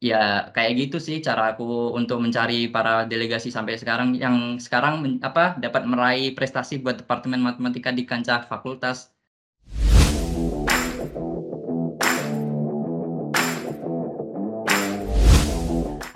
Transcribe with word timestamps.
Ya 0.00 0.48
kayak 0.56 0.80
gitu 0.80 0.96
sih 0.96 1.20
cara 1.20 1.52
aku 1.52 1.92
untuk 1.92 2.24
mencari 2.24 2.72
para 2.72 3.04
delegasi 3.04 3.52
sampai 3.52 3.76
sekarang 3.76 4.16
yang 4.16 4.56
sekarang 4.56 5.20
apa 5.20 5.60
dapat 5.60 5.84
meraih 5.84 6.32
prestasi 6.32 6.80
buat 6.80 7.04
departemen 7.04 7.36
matematika 7.44 7.92
di 7.92 8.08
kancah 8.08 8.48
fakultas. 8.48 9.12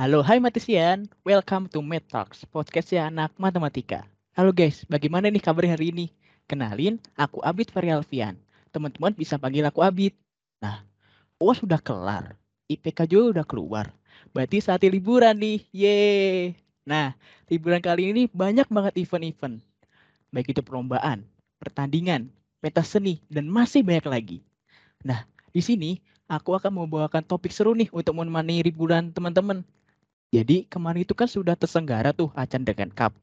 Halo, 0.01 0.25
hai 0.25 0.41
Matisian. 0.41 1.05
Welcome 1.21 1.69
to 1.69 1.85
Math 1.85 2.09
Talks, 2.09 2.49
podcastnya 2.49 3.13
anak 3.13 3.37
matematika. 3.37 4.09
Halo 4.33 4.57
guys, 4.57 4.89
bagaimana 4.89 5.29
nih 5.29 5.45
kabar 5.45 5.69
hari 5.69 5.93
ini? 5.93 6.09
Kenalin, 6.49 6.97
aku 7.21 7.45
Abid 7.45 7.69
Varialfian. 7.69 8.41
Teman-teman 8.73 9.13
bisa 9.13 9.37
panggil 9.37 9.69
aku 9.69 9.85
Abid. 9.85 10.17
Nah, 10.65 10.89
UAS 11.37 11.61
sudah 11.61 11.85
kelar. 11.85 12.41
IPK 12.69 13.05
juga 13.09 13.41
udah 13.41 13.47
keluar. 13.47 13.87
Berarti 14.33 14.61
saatnya 14.65 14.91
liburan 14.93 15.37
nih. 15.37 15.61
Yeay. 15.71 16.57
Nah, 16.85 17.17
liburan 17.49 17.81
kali 17.81 18.13
ini 18.13 18.23
banyak 18.29 18.69
banget 18.69 18.95
event-event. 19.01 19.61
Baik 20.29 20.53
itu 20.53 20.61
perlombaan, 20.61 21.25
pertandingan, 21.57 22.29
pentas 22.61 22.93
seni, 22.93 23.25
dan 23.33 23.49
masih 23.49 23.81
banyak 23.81 24.05
lagi. 24.05 24.39
Nah, 25.01 25.25
di 25.55 25.65
sini 25.65 25.91
aku 26.29 26.53
akan 26.53 26.85
membawakan 26.85 27.25
topik 27.25 27.55
seru 27.55 27.73
nih 27.73 27.89
untuk 27.95 28.19
menemani 28.19 28.61
liburan 28.67 29.15
teman-teman. 29.15 29.65
Jadi 30.35 30.67
kemarin 30.69 31.07
itu 31.07 31.15
kan 31.17 31.31
sudah 31.31 31.55
tersenggara 31.57 32.13
tuh 32.13 32.29
acara 32.35 32.61
Dekan 32.61 32.93
Cup. 32.93 33.17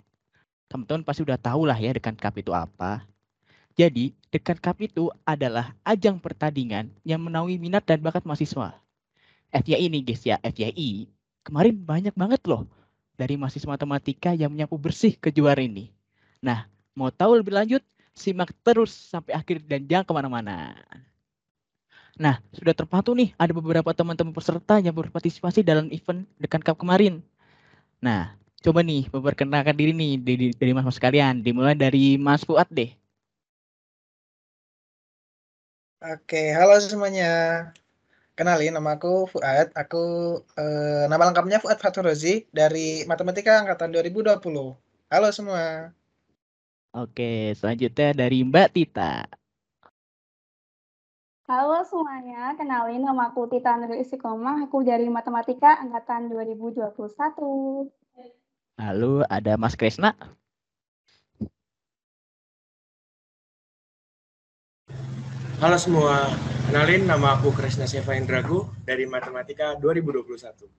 Teman-teman 0.71 1.05
pasti 1.05 1.21
udah 1.21 1.37
tahu 1.37 1.67
lah 1.67 1.77
ya 1.77 1.93
Dekan 1.93 2.17
Cup 2.17 2.33
itu 2.39 2.49
apa. 2.55 3.05
Jadi, 3.77 4.15
Dekan 4.33 4.57
Cup 4.57 4.81
itu 4.81 5.13
adalah 5.27 5.75
ajang 5.85 6.17
pertandingan 6.17 6.89
yang 7.05 7.21
menaungi 7.21 7.61
minat 7.61 7.85
dan 7.85 8.01
bakat 8.01 8.25
mahasiswa. 8.25 8.80
FYI 9.51 9.91
nih 9.91 10.01
guys 10.07 10.23
ya, 10.23 10.39
FYI. 10.41 11.11
Kemarin 11.43 11.75
banyak 11.75 12.15
banget 12.15 12.41
loh 12.47 12.65
dari 13.19 13.35
mahasiswa 13.35 13.67
matematika 13.67 14.31
yang 14.31 14.49
menyapu 14.49 14.79
bersih 14.79 15.13
kejuaraan 15.19 15.67
ini. 15.67 15.85
Nah, 16.41 16.65
mau 16.95 17.11
tahu 17.11 17.43
lebih 17.43 17.53
lanjut? 17.53 17.83
Simak 18.11 18.51
terus 18.65 18.91
sampai 18.91 19.35
akhir 19.35 19.63
dan 19.67 19.87
jangan 19.87 20.05
ke 20.07 20.13
mana-mana. 20.15 20.75
Nah, 22.19 22.43
sudah 22.51 22.75
terpatu 22.75 23.15
nih 23.15 23.31
ada 23.39 23.55
beberapa 23.55 23.91
teman-teman 23.95 24.35
peserta 24.35 24.77
yang 24.83 24.91
berpartisipasi 24.91 25.63
dalam 25.63 25.87
event 25.89 26.27
Dekan 26.37 26.59
Cup 26.59 26.75
kemarin. 26.75 27.23
Nah, 28.03 28.35
coba 28.59 28.83
nih 28.83 29.07
memperkenalkan 29.09 29.75
diri 29.77 29.95
nih 29.95 30.13
dari, 30.19 30.45
dari 30.51 30.71
mas-mas 30.75 30.99
kalian. 30.99 31.39
Dimulai 31.39 31.73
dari 31.77 32.19
Mas 32.19 32.43
Fuad 32.43 32.67
deh. 32.69 32.91
Oke, 36.01 36.49
halo 36.57 36.81
semuanya. 36.81 37.29
Kenalin, 38.31 38.71
nama 38.71 38.95
aku 38.95 39.27
Fuad. 39.27 39.75
Aku 39.75 40.03
eh, 40.55 41.05
nama 41.11 41.27
lengkapnya 41.27 41.59
Fuad 41.59 41.77
Faturozi 41.83 42.47
dari 42.49 43.03
Matematika 43.03 43.59
Angkatan 43.59 43.91
2020. 43.91 44.39
Halo 45.11 45.29
semua. 45.35 45.91
Oke, 46.95 47.51
selanjutnya 47.59 48.15
dari 48.15 48.43
Mbak 48.47 48.67
Tita. 48.71 49.27
Halo 51.51 51.83
semuanya, 51.83 52.55
kenalin 52.55 53.03
nama 53.03 53.27
aku 53.27 53.43
Tita 53.51 53.75
Nurul 53.75 53.99
Istiqomah. 53.99 54.71
Aku 54.71 54.87
dari 54.87 55.11
Matematika 55.11 55.83
Angkatan 55.83 56.31
2021. 56.31 57.91
Lalu 58.79 59.13
ada 59.27 59.53
Mas 59.59 59.75
Kresna. 59.75 60.15
Halo 65.59 65.75
semua, 65.75 66.31
kenalin 66.71 67.03
nama 67.03 67.35
aku 67.35 67.51
Krisna 67.51 67.83
Seva 67.83 68.15
Indragu 68.15 68.63
dari 68.87 69.03
Matematika 69.03 69.75
2021. 69.75 70.71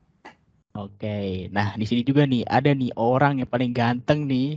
Oke, 0.73 1.53
nah 1.53 1.77
di 1.77 1.85
sini 1.85 2.01
juga 2.01 2.25
nih 2.25 2.49
ada 2.49 2.73
nih 2.73 2.97
orang 2.97 3.45
yang 3.45 3.51
paling 3.53 3.77
ganteng 3.77 4.25
nih, 4.25 4.57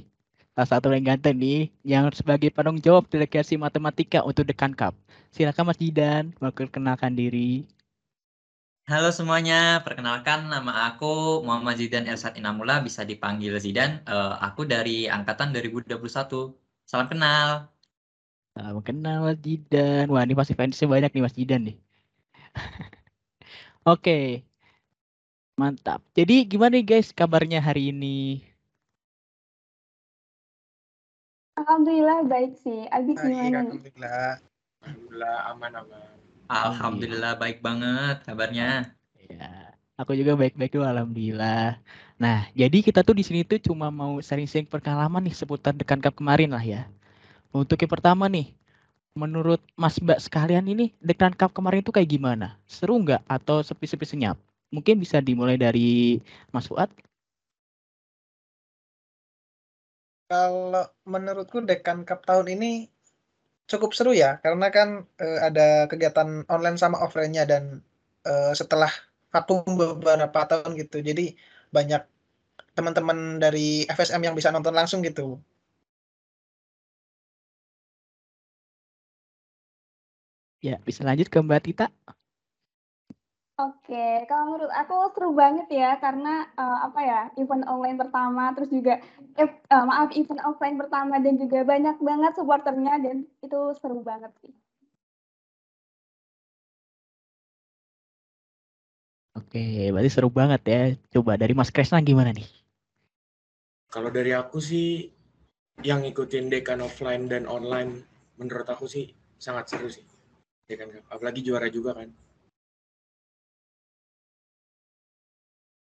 salah 0.55 0.80
satu 0.80 0.95
yang 0.95 1.03
ganteng 1.03 1.36
nih, 1.36 1.67
yang 1.83 2.08
sebagai 2.16 2.55
penanggung 2.55 2.80
jawab 2.80 3.11
delegasi 3.11 3.60
matematika 3.60 4.23
untuk 4.23 4.48
Dekan 4.48 4.71
Cup. 4.71 4.95
Silakan 5.36 5.67
Mas 5.67 5.76
Jidan, 5.76 6.32
memperkenalkan 6.39 7.20
diri. 7.20 7.67
Halo 8.87 9.11
semuanya, 9.11 9.83
perkenalkan 9.83 10.48
nama 10.48 10.87
aku 10.87 11.43
Muhammad 11.43 11.76
Zidan 11.76 12.08
Elsat 12.08 12.39
Inamula, 12.39 12.80
bisa 12.80 13.04
dipanggil 13.04 13.52
Zidan. 13.60 13.99
Uh, 14.08 14.39
aku 14.39 14.64
dari 14.64 15.11
angkatan 15.11 15.52
2021. 15.52 15.99
Salam 16.87 17.11
kenal. 17.11 17.74
Salam 18.55 18.80
kenal 18.80 19.27
Mas 19.27 19.36
Jidan. 19.43 20.08
Wah, 20.08 20.23
ini 20.23 20.32
pasti 20.32 20.55
fansnya 20.55 20.88
banyak 20.88 21.11
nih 21.11 21.23
Mas 21.27 21.36
Jidan 21.36 21.61
nih. 21.67 21.76
Oke. 23.92 24.48
Mantap. 25.60 25.99
Jadi 26.16 26.48
gimana 26.48 26.80
nih 26.80 26.88
guys 26.88 27.11
kabarnya 27.11 27.60
hari 27.60 27.92
ini? 27.92 28.39
Alhamdulillah 31.60 32.23
baik 32.32 32.55
sih. 32.64 32.88
Abi 32.95 33.11
Baik, 33.11 33.27
gimana 33.27 33.60
alhamdulillah. 33.67 34.32
Alhamdulillah 34.80 35.36
aman-aman. 35.52 36.08
Alhamdulillah 36.48 37.33
baik 37.36 37.60
banget 37.60 38.23
kabarnya. 38.23 38.95
Ya, 39.27 39.76
aku 39.99 40.16
juga 40.16 40.39
baik-baik 40.39 40.72
dulu 40.72 40.87
alhamdulillah. 40.87 41.76
Nah, 42.16 42.48
jadi 42.55 42.77
kita 42.80 43.04
tuh 43.04 43.20
di 43.20 43.23
sini 43.27 43.43
tuh 43.43 43.60
cuma 43.60 43.92
mau 43.92 44.16
sharing-sharing 44.23 44.72
pengalaman 44.72 45.27
nih 45.27 45.36
seputar 45.36 45.76
Dekan 45.76 45.99
Cup 45.99 46.16
kemarin 46.16 46.55
lah 46.55 46.64
ya. 46.64 46.87
Untuk 47.52 47.78
yang 47.82 47.92
pertama 47.92 48.26
nih, 48.32 48.54
menurut 49.16 49.61
Mas 49.80 49.98
Mbak 50.02 50.20
sekalian 50.23 50.66
ini 50.67 50.92
Dekan 51.00 51.33
Cup 51.33 51.56
kemarin 51.56 51.82
itu 51.83 51.92
kayak 51.94 52.10
gimana? 52.11 52.58
Seru 52.67 53.00
nggak 53.00 53.23
atau 53.28 53.64
sepi-sepi 53.64 54.06
senyap? 54.08 54.38
Mungkin 54.73 55.00
bisa 55.00 55.23
dimulai 55.23 55.55
dari 55.55 56.20
Mas 56.52 56.67
Fuad. 56.67 56.92
Kalau 60.26 60.89
menurutku 61.05 61.61
Dekan 61.61 62.02
Cup 62.02 62.26
tahun 62.26 62.50
ini 62.58 62.89
cukup 63.70 63.94
seru 63.98 64.11
ya, 64.14 64.42
karena 64.42 64.67
kan 64.73 64.89
eh, 65.22 65.39
ada 65.42 65.86
kegiatan 65.89 66.45
online 66.50 66.78
sama 66.82 66.98
offline-nya 67.02 67.45
dan 67.45 67.82
eh, 68.26 68.54
setelah 68.58 68.89
vakum 69.34 69.64
beberapa 69.78 70.39
tahun 70.50 70.73
gitu, 70.82 71.02
jadi 71.02 71.36
banyak 71.70 72.02
teman-teman 72.76 73.39
dari 73.44 73.88
FSM 73.88 74.22
yang 74.26 74.36
bisa 74.38 74.50
nonton 74.54 74.76
langsung 74.76 75.00
gitu. 75.05 75.39
Ya, 80.65 80.81
bisa 80.81 81.05
lanjut 81.05 81.30
ke 81.30 81.37
Mbak 81.37 81.61
Tita. 81.61 81.87
Oke, 83.55 84.26
kalau 84.27 84.43
menurut 84.52 84.73
aku 84.73 85.15
seru 85.15 85.30
banget 85.31 85.70
ya 85.71 85.95
karena 86.02 86.49
uh, 86.58 86.89
apa 86.89 86.99
ya 87.05 87.20
event 87.37 87.64
online 87.70 87.95
pertama, 88.02 88.52
terus 88.58 88.73
juga 88.73 88.99
eh, 89.37 89.48
uh, 89.71 89.86
maaf 89.86 90.09
event 90.11 90.42
offline 90.42 90.75
pertama 90.75 91.21
dan 91.21 91.37
juga 91.37 91.61
banyak 91.64 92.02
banget 92.02 92.33
supporternya 92.36 92.98
dan 92.99 93.30
itu 93.45 93.59
seru 93.77 94.02
banget 94.02 94.33
sih. 94.42 94.52
Oke, 99.37 99.93
berarti 99.93 100.09
seru 100.09 100.33
banget 100.33 100.61
ya. 100.65 100.81
Coba 101.14 101.37
dari 101.37 101.54
Mas 101.54 101.70
Kresna 101.70 102.02
gimana 102.02 102.33
nih? 102.33 102.49
Kalau 103.93 104.09
dari 104.09 104.33
aku 104.33 104.58
sih 104.58 105.14
yang 105.86 106.02
ngikutin 106.04 106.49
dekan 106.49 106.81
offline 106.81 107.30
dan 107.30 107.45
online 107.45 108.02
menurut 108.42 108.67
aku 108.67 108.89
sih 108.89 109.14
sangat 109.39 109.71
seru 109.71 109.87
sih. 109.87 110.14
Dekan 110.65 110.89
Cup. 110.93 111.05
Apalagi 111.14 111.42
juara 111.45 111.70
juga 111.70 111.93
kan. 111.93 112.09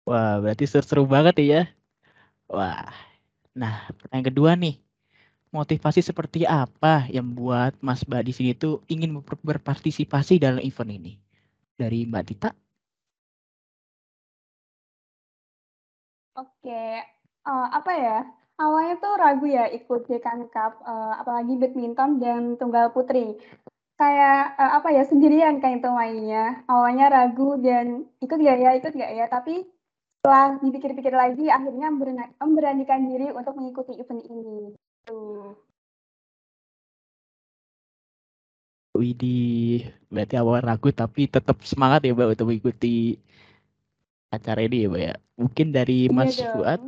Wah, 0.06 0.38
berarti 0.38 0.64
seru-seru 0.70 1.03
banget 1.09 1.34
ya. 1.42 1.62
Wah. 2.47 2.86
Nah, 3.56 3.88
pertanyaan 3.98 4.28
kedua 4.31 4.53
nih. 4.54 4.76
Motivasi 5.50 6.00
seperti 6.04 6.44
apa 6.44 7.09
yang 7.09 7.32
buat 7.32 7.72
Mas 7.81 8.04
Mbak 8.04 8.22
di 8.28 8.32
sini 8.36 8.53
tuh 8.53 8.84
ingin 8.92 9.19
ber- 9.25 9.41
berpartisipasi 9.41 10.36
dalam 10.38 10.60
event 10.60 10.92
ini? 10.92 11.12
Dari 11.81 12.04
Mbak 12.04 12.25
Tita? 12.28 12.50
Oke, 16.36 16.84
uh, 17.48 17.66
apa 17.72 17.92
ya? 17.97 18.18
Awalnya 18.60 18.95
tuh 19.01 19.12
ragu 19.21 19.47
ya 19.48 19.65
ikut 19.72 20.09
Dekan 20.09 20.48
Cup, 20.53 20.80
uh, 20.84 21.16
apalagi 21.21 21.56
badminton 21.60 22.21
dan 22.21 22.56
tunggal 22.60 22.92
putri. 22.92 23.36
Kayak 23.97 24.60
uh, 24.60 24.72
apa 24.77 24.89
ya 24.93 25.03
sendirian 25.09 25.57
kayak 25.57 25.81
itu 25.81 25.89
mainnya. 25.89 26.60
Awalnya 26.69 27.09
ragu 27.09 27.57
dan 27.57 28.04
ikut 28.21 28.37
gak 28.37 28.59
ya, 28.60 28.71
ikut 28.77 28.93
gak 28.93 29.13
ya. 29.16 29.25
Tapi 29.33 29.65
setelah 30.21 30.60
dipikir-pikir 30.60 31.15
lagi, 31.16 31.48
akhirnya 31.48 31.89
memberani- 31.89 32.37
memberanikan 32.37 33.09
diri 33.09 33.33
untuk 33.33 33.57
mengikuti 33.57 33.97
event 33.97 34.21
ini. 34.28 34.77
Tuh. 35.09 35.57
Widih, 38.97 39.93
berarti 40.09 40.34
awal 40.41 40.65
ragu 40.65 40.89
tapi 40.89 41.28
tetap 41.28 41.60
semangat 41.65 42.04
ya 42.09 42.16
Mbak 42.16 42.33
untuk 42.33 42.49
mengikuti 42.49 43.21
acara 44.33 44.65
ini 44.65 44.84
ya 44.84 44.89
Mbak 44.89 45.03
ya. 45.04 45.15
Mungkin 45.37 45.66
dari 45.72 46.09
Iya 46.09 46.16
Mas 46.16 46.37
dong. 46.37 46.53
Fuad. 46.53 46.81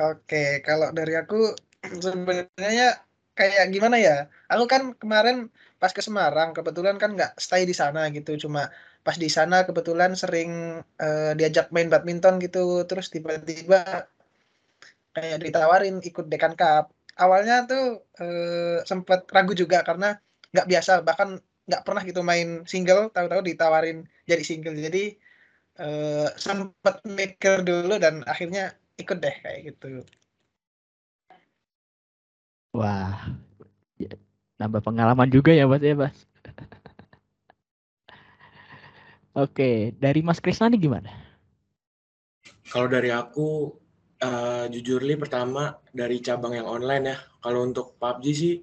Oke, 0.00 0.62
kalau 0.62 0.94
dari 0.94 1.18
aku 1.18 1.50
sebenarnya 1.84 2.86
kayak 3.38 3.64
gimana 3.74 3.96
ya? 3.96 4.16
Aku 4.52 4.64
kan 4.68 4.92
kemarin 5.00 5.48
pas 5.80 5.92
ke 5.96 6.02
Semarang 6.04 6.52
kebetulan 6.52 7.00
kan 7.00 7.16
nggak 7.16 7.40
stay 7.40 7.64
di 7.64 7.72
sana 7.72 8.08
gitu. 8.12 8.36
Cuma 8.36 8.68
pas 9.00 9.16
di 9.16 9.28
sana 9.32 9.64
kebetulan 9.64 10.12
sering 10.12 10.82
uh, 11.00 11.32
diajak 11.38 11.72
main 11.74 11.88
badminton 11.88 12.36
gitu. 12.44 12.84
Terus 12.84 13.08
tiba-tiba 13.08 14.08
kayak 15.16 15.38
ditawarin 15.44 16.04
ikut 16.04 16.26
Dekan 16.28 16.54
Cup. 16.58 16.92
Awalnya 17.20 17.68
tuh 17.70 18.04
uh, 18.20 18.78
sempet 18.84 19.24
ragu 19.32 19.52
juga 19.56 19.80
karena 19.88 20.20
nggak 20.52 20.68
biasa. 20.68 20.92
Bahkan 21.04 21.28
nggak 21.68 21.82
pernah 21.86 22.02
gitu 22.04 22.20
main 22.20 22.48
single. 22.68 23.08
Tahu-tahu 23.14 23.40
ditawarin 23.46 24.04
jadi 24.28 24.42
single. 24.44 24.76
Jadi 24.76 25.16
uh, 25.80 26.28
sempet 26.36 27.00
mikir 27.08 27.64
dulu 27.64 27.96
dan 27.96 28.20
akhirnya 28.28 28.76
ikut 29.00 29.16
deh 29.16 29.36
kayak 29.40 29.60
gitu 29.72 30.04
wah 32.74 33.34
ya, 33.98 34.12
nambah 34.60 34.82
pengalaman 34.84 35.28
juga 35.30 35.54
ya 35.54 35.64
mas 35.66 35.82
ya 35.82 35.94
mas 35.96 36.16
Oke, 39.30 39.94
dari 39.94 40.26
Mas 40.26 40.42
Krisna 40.42 40.66
nih 40.66 40.90
gimana? 40.90 41.06
Kalau 42.66 42.90
dari 42.90 43.14
aku, 43.14 43.70
uh, 44.18 44.66
jujur 44.66 45.06
li 45.06 45.14
pertama 45.14 45.78
dari 45.94 46.18
cabang 46.18 46.58
yang 46.58 46.66
online 46.66 47.14
ya. 47.14 47.16
Kalau 47.38 47.62
untuk 47.62 47.94
PUBG 48.02 48.24
sih 48.34 48.54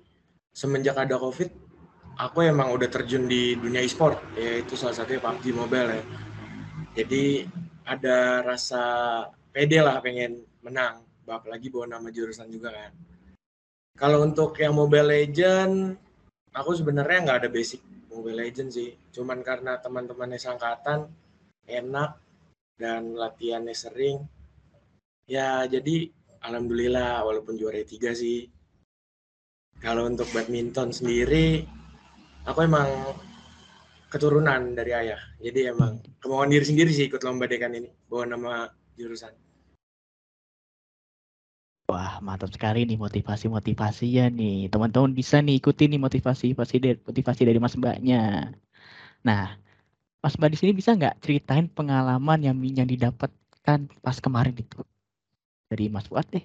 semenjak 0.52 1.00
ada 1.00 1.16
COVID, 1.16 1.50
aku 2.20 2.44
emang 2.44 2.76
udah 2.76 2.90
terjun 2.92 3.32
di 3.32 3.56
dunia 3.56 3.80
e-sport, 3.80 4.20
yaitu 4.36 4.76
salah 4.76 4.92
satunya 4.92 5.24
PUBG 5.24 5.56
Mobile 5.56 5.90
ya. 5.96 6.04
Jadi 7.00 7.48
ada 7.88 8.44
rasa 8.44 8.84
pede 9.56 9.80
lah 9.80 10.04
pengen 10.04 10.44
menang, 10.60 11.00
apalagi 11.32 11.72
bawa 11.72 11.96
nama 11.96 12.12
jurusan 12.12 12.52
juga 12.52 12.76
kan. 12.76 12.92
Kalau 13.98 14.22
untuk 14.22 14.54
yang 14.62 14.78
Mobile 14.78 15.10
Legend, 15.10 15.98
aku 16.54 16.78
sebenarnya 16.78 17.26
nggak 17.26 17.40
ada 17.42 17.50
basic 17.50 17.82
Mobile 18.14 18.46
Legends 18.46 18.78
sih. 18.78 18.94
Cuman 19.10 19.42
karena 19.42 19.82
teman-temannya 19.82 20.38
sangkatan 20.38 21.10
enak 21.66 22.22
dan 22.78 23.18
latihannya 23.18 23.74
sering. 23.74 24.22
Ya 25.26 25.66
jadi 25.66 26.14
alhamdulillah 26.46 27.26
walaupun 27.26 27.58
juara 27.58 27.82
tiga 27.82 28.14
sih. 28.14 28.46
Kalau 29.82 30.06
untuk 30.06 30.30
badminton 30.30 30.94
sendiri, 30.94 31.66
aku 32.46 32.70
emang 32.70 32.90
keturunan 34.14 34.78
dari 34.78 34.94
ayah. 34.94 35.22
Jadi 35.42 35.74
emang 35.74 36.06
kemauan 36.22 36.54
diri 36.54 36.66
sendiri 36.70 36.94
sih 36.94 37.10
ikut 37.10 37.22
lomba 37.26 37.50
dekan 37.50 37.74
ini, 37.74 37.90
bawa 38.06 38.30
nama 38.30 38.70
jurusan. 38.94 39.47
Wah, 41.88 42.20
mantap 42.20 42.52
sekali 42.52 42.84
nih 42.84 43.00
motivasi-motivasi 43.00 44.06
ya 44.12 44.28
nih. 44.28 44.68
Teman-teman 44.68 45.16
bisa 45.16 45.40
nih 45.40 45.56
ikuti 45.60 45.88
nih 45.88 46.00
motivasi-motivasi 46.06 46.76
dari, 46.84 46.98
motivasi 47.08 47.42
dari 47.48 47.60
Mas 47.64 47.80
Mbaknya. 47.80 48.52
Nah, 49.24 49.56
Mas 50.20 50.36
Mbak 50.36 50.52
di 50.52 50.58
sini 50.60 50.72
bisa 50.76 50.92
nggak 51.00 51.24
ceritain 51.24 51.72
pengalaman 51.72 52.40
yang 52.44 52.60
yang 52.80 52.88
didapatkan 52.92 53.80
pas 54.04 54.18
kemarin 54.20 54.56
itu 54.60 54.84
dari 55.72 55.88
Mas 55.88 56.12
Fuad 56.12 56.28
deh. 56.28 56.44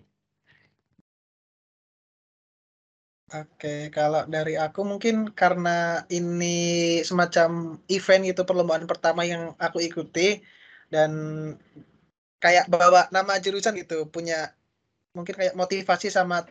Oke, 3.33 3.91
kalau 3.91 4.23
dari 4.31 4.55
aku 4.55 4.87
mungkin 4.87 5.35
karena 5.35 6.07
ini 6.07 7.01
semacam 7.03 7.81
event 7.91 8.23
gitu 8.31 8.47
perlombaan 8.47 8.87
pertama 8.87 9.27
yang 9.27 9.59
aku 9.59 9.83
ikuti 9.83 10.39
dan 10.93 11.11
kayak 12.39 12.71
bawa 12.71 13.11
nama 13.11 13.41
jurusan 13.43 13.75
gitu, 13.81 14.07
punya 14.07 14.55
mungkin 15.13 15.35
kayak 15.37 15.55
motivasi 15.57 16.09
sama 16.09 16.45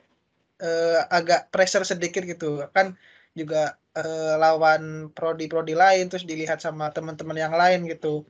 uh, 0.62 1.00
agak 1.10 1.50
pressure 1.50 1.86
sedikit 1.86 2.24
gitu. 2.26 2.66
Kan 2.74 2.98
juga 3.34 3.78
uh, 3.98 4.36
lawan 4.38 5.10
prodi-prodi 5.12 5.74
lain 5.74 6.08
terus 6.08 6.28
dilihat 6.28 6.62
sama 6.62 6.94
teman-teman 6.94 7.38
yang 7.38 7.54
lain 7.54 7.90
gitu. 7.90 8.24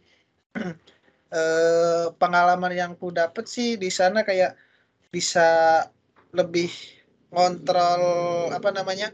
Uh, 1.31 2.11
pengalaman 2.21 2.73
yang 2.75 2.91
ku 2.95 3.11
dapet 3.11 3.47
sih 3.47 3.75
di 3.75 3.91
sana 3.91 4.23
kayak 4.23 4.55
bisa 5.11 5.83
lebih 6.31 6.71
ngontrol 7.31 8.03
apa 8.51 8.69
namanya 8.71 9.11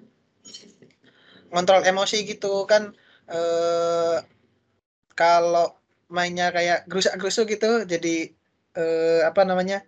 ngontrol 1.54 1.86
emosi 1.86 2.26
gitu 2.26 2.66
kan. 2.70 2.94
Uh, 3.28 4.24
kalau 5.18 5.76
mainnya 6.08 6.54
kayak 6.56 6.88
gerusak-gerusuk 6.88 7.52
gitu 7.52 7.84
jadi 7.84 8.32
uh, 8.80 9.28
apa 9.28 9.44
namanya 9.44 9.84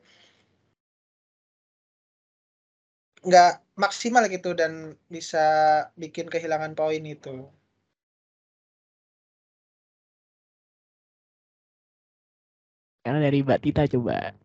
nggak 3.23 3.51
maksimal 3.79 4.23
gitu 4.27 4.51
dan 4.55 4.95
bisa 5.07 5.39
bikin 5.95 6.27
kehilangan 6.27 6.75
poin 6.75 7.03
itu. 7.03 7.47
Karena 13.03 13.19
dari 13.23 13.39
Mbak 13.41 13.59
Tita 13.63 13.83
coba. 13.87 14.35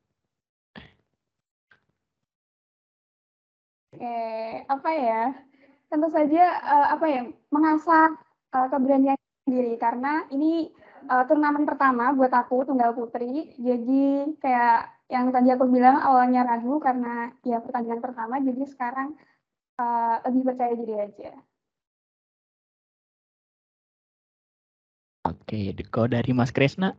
Oke, 3.95 4.19
apa 4.67 4.91
ya? 4.95 5.23
Tentu 5.91 6.09
saja 6.11 6.45
uh, 6.65 6.87
apa 6.99 7.07
ya 7.07 7.23
mengasah 7.55 8.17
uh, 8.57 8.67
keberanian 8.73 9.19
diri 9.47 9.77
karena 9.79 10.27
ini 10.35 10.73
uh, 11.13 11.23
turnamen 11.29 11.69
pertama 11.69 12.11
buat 12.17 12.33
aku 12.33 12.67
tunggal 12.67 12.95
putri. 12.97 13.55
Jadi 13.59 14.35
kayak 14.43 14.94
yang 15.13 15.29
tadi 15.29 15.53
aku 15.53 15.69
bilang 15.69 16.01
awalnya 16.01 16.49
ragu 16.49 16.81
karena 16.81 17.29
ya 17.45 17.61
pertandingan 17.61 18.01
pertama, 18.01 18.41
jadi 18.41 18.63
sekarang 18.65 19.13
uh, 19.77 20.17
lebih 20.29 20.43
percaya 20.49 20.73
diri 20.73 20.97
aja. 20.97 21.33
Oke, 25.25 25.73
kalau 25.89 26.09
dari 26.09 26.33
Mas 26.37 26.53
Kresna? 26.53 26.97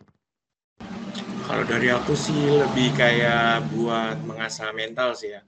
Kalau 1.45 1.61
dari 1.65 1.93
aku 1.93 2.17
sih 2.17 2.57
lebih 2.57 2.93
kayak 2.97 3.69
buat 3.73 4.17
mengasah 4.25 4.73
mental 4.73 5.13
sih 5.13 5.37
ya. 5.37 5.41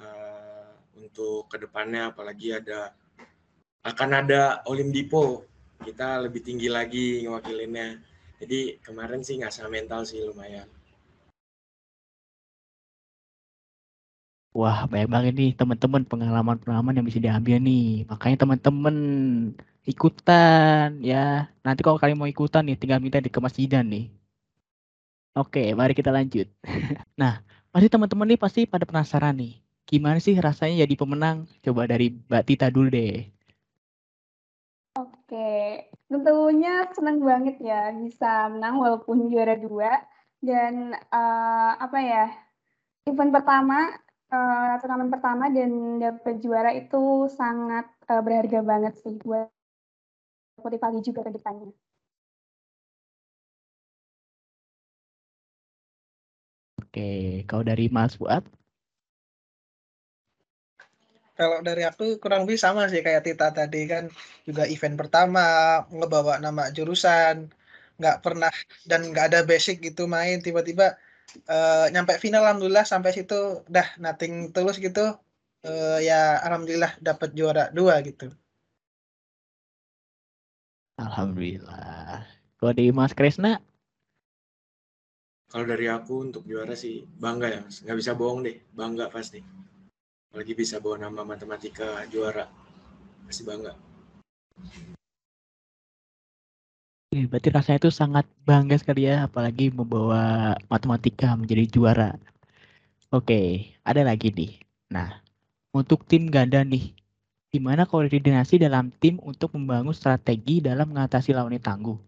Uh, 0.00 0.72
untuk 0.96 1.52
ke 1.52 1.60
depannya 1.60 2.08
apalagi 2.08 2.56
ada 2.56 2.96
akan 3.84 4.10
ada 4.24 4.64
Olimpipo, 4.72 5.44
kita 5.84 6.22
lebih 6.24 6.40
tinggi 6.40 6.72
lagi 6.72 7.28
ngewakilinnya. 7.28 8.00
Jadi 8.40 8.80
kemarin 8.80 9.20
sih 9.20 9.36
ngasah 9.40 9.68
mental 9.68 10.08
sih 10.08 10.24
lumayan. 10.24 10.64
Wah, 14.52 14.84
banyak 14.84 15.08
banget 15.08 15.32
nih 15.32 15.50
teman-teman 15.56 16.04
pengalaman-pengalaman 16.04 16.96
yang 17.00 17.06
bisa 17.08 17.16
diambil 17.24 17.56
nih. 17.56 18.04
Makanya 18.04 18.36
teman-teman 18.44 18.96
ikutan 19.88 21.00
ya. 21.00 21.48
Nanti 21.64 21.80
kalau 21.80 21.96
kalian 21.96 22.20
mau 22.20 22.28
ikutan 22.28 22.60
nih, 22.68 22.76
tinggal 22.76 23.00
minta 23.00 23.16
di 23.16 23.32
kemasjidan 23.32 23.88
nih. 23.88 24.12
Oke, 25.32 25.72
mari 25.72 25.96
kita 25.96 26.12
lanjut. 26.12 26.44
nah, 27.20 27.40
pasti 27.72 27.88
teman-teman 27.88 28.28
nih 28.28 28.40
pasti 28.44 28.60
pada 28.68 28.84
penasaran 28.84 29.32
nih. 29.40 29.56
Gimana 29.88 30.20
sih 30.20 30.36
rasanya 30.36 30.84
jadi 30.84 30.94
pemenang? 31.00 31.48
Coba 31.64 31.88
dari 31.88 32.12
Mbak 32.12 32.44
Tita 32.44 32.68
dulu 32.68 32.92
deh. 32.92 33.24
Oke, 35.00 35.88
tentunya 36.12 36.92
senang 36.92 37.24
banget 37.24 37.56
ya 37.64 37.88
bisa 37.96 38.52
menang 38.52 38.76
walaupun 38.76 39.32
juara 39.32 39.56
dua. 39.56 40.04
Dan 40.44 40.92
uh, 40.92 41.72
apa 41.80 41.98
ya, 42.04 42.24
event 43.08 43.32
pertama 43.32 43.96
uh, 44.32 44.74
turnamen 44.80 45.12
pertama 45.12 45.52
dan 45.52 46.00
dapat 46.00 46.40
juara 46.40 46.72
itu 46.72 47.28
sangat 47.28 47.86
uh, 48.08 48.22
berharga 48.24 48.64
banget 48.64 48.96
sih 49.04 49.14
buat 49.20 49.52
motivasi 50.58 51.04
juga 51.04 51.28
ke 51.28 51.36
depannya. 51.36 51.70
Oke, 56.80 57.44
kalau 57.48 57.64
dari 57.64 57.88
Mas 57.88 58.16
Fuad? 58.16 58.44
Kalau 61.32 61.64
dari 61.64 61.82
aku 61.88 62.20
kurang 62.20 62.44
lebih 62.44 62.60
sama 62.60 62.84
sih 62.92 63.00
kayak 63.00 63.24
Tita 63.24 63.48
tadi 63.48 63.88
kan 63.88 64.04
juga 64.44 64.68
event 64.68 65.00
pertama 65.00 65.80
ngebawa 65.88 66.36
nama 66.44 66.68
jurusan 66.68 67.48
nggak 67.96 68.20
pernah 68.20 68.52
dan 68.84 69.08
nggak 69.08 69.32
ada 69.32 69.40
basic 69.40 69.80
gitu 69.80 70.04
main 70.04 70.44
tiba-tiba 70.44 70.92
uh, 71.48 71.86
nyampe 71.90 72.16
final 72.22 72.44
alhamdulillah 72.44 72.86
sampai 72.86 73.14
situ 73.14 73.66
dah 73.68 73.86
nothing 73.98 74.50
tulus 74.54 74.78
gitu. 74.78 75.16
Uh, 75.62 76.02
ya 76.02 76.42
alhamdulillah 76.42 76.98
dapat 76.98 77.34
juara 77.38 77.70
dua 77.70 78.02
gitu. 78.02 78.30
Alhamdulillah. 80.98 82.26
Kalau 82.58 82.72
di 82.74 82.90
Mas 82.90 83.14
Kresna? 83.14 83.62
Kalau 85.50 85.68
dari 85.68 85.86
aku 85.86 86.32
untuk 86.32 86.42
juara 86.48 86.72
sih 86.72 87.04
bangga 87.04 87.48
ya 87.52 87.60
mas. 87.62 87.84
Nggak 87.84 87.98
bisa 88.00 88.12
bohong 88.16 88.40
deh 88.42 88.56
bangga 88.72 89.12
pasti 89.12 89.62
apalagi 90.32 90.56
bisa 90.56 90.80
bawa 90.80 90.96
nama 90.96 91.28
matematika 91.28 92.08
juara 92.08 92.48
pasti 93.28 93.44
bangga 93.44 93.76
berarti 97.12 97.48
rasanya 97.52 97.78
itu 97.84 97.92
sangat 97.92 98.24
bangga 98.48 98.80
sekali 98.80 99.04
ya, 99.04 99.28
apalagi 99.28 99.68
membawa 99.68 100.56
matematika 100.72 101.36
menjadi 101.36 101.68
juara. 101.68 102.10
Oke, 103.12 103.68
ada 103.84 104.00
lagi 104.00 104.32
nih. 104.32 104.56
Nah, 104.88 105.20
untuk 105.76 106.08
tim 106.08 106.32
ganda 106.32 106.64
nih, 106.64 106.96
di 107.52 107.58
mana 107.60 107.84
koordinasi 107.84 108.56
dalam 108.56 108.88
tim 108.96 109.20
untuk 109.20 109.52
membangun 109.52 109.92
strategi 109.92 110.64
dalam 110.64 110.88
mengatasi 110.88 111.36
lawan 111.36 111.52
yang 111.52 111.60
tangguh. 111.60 112.00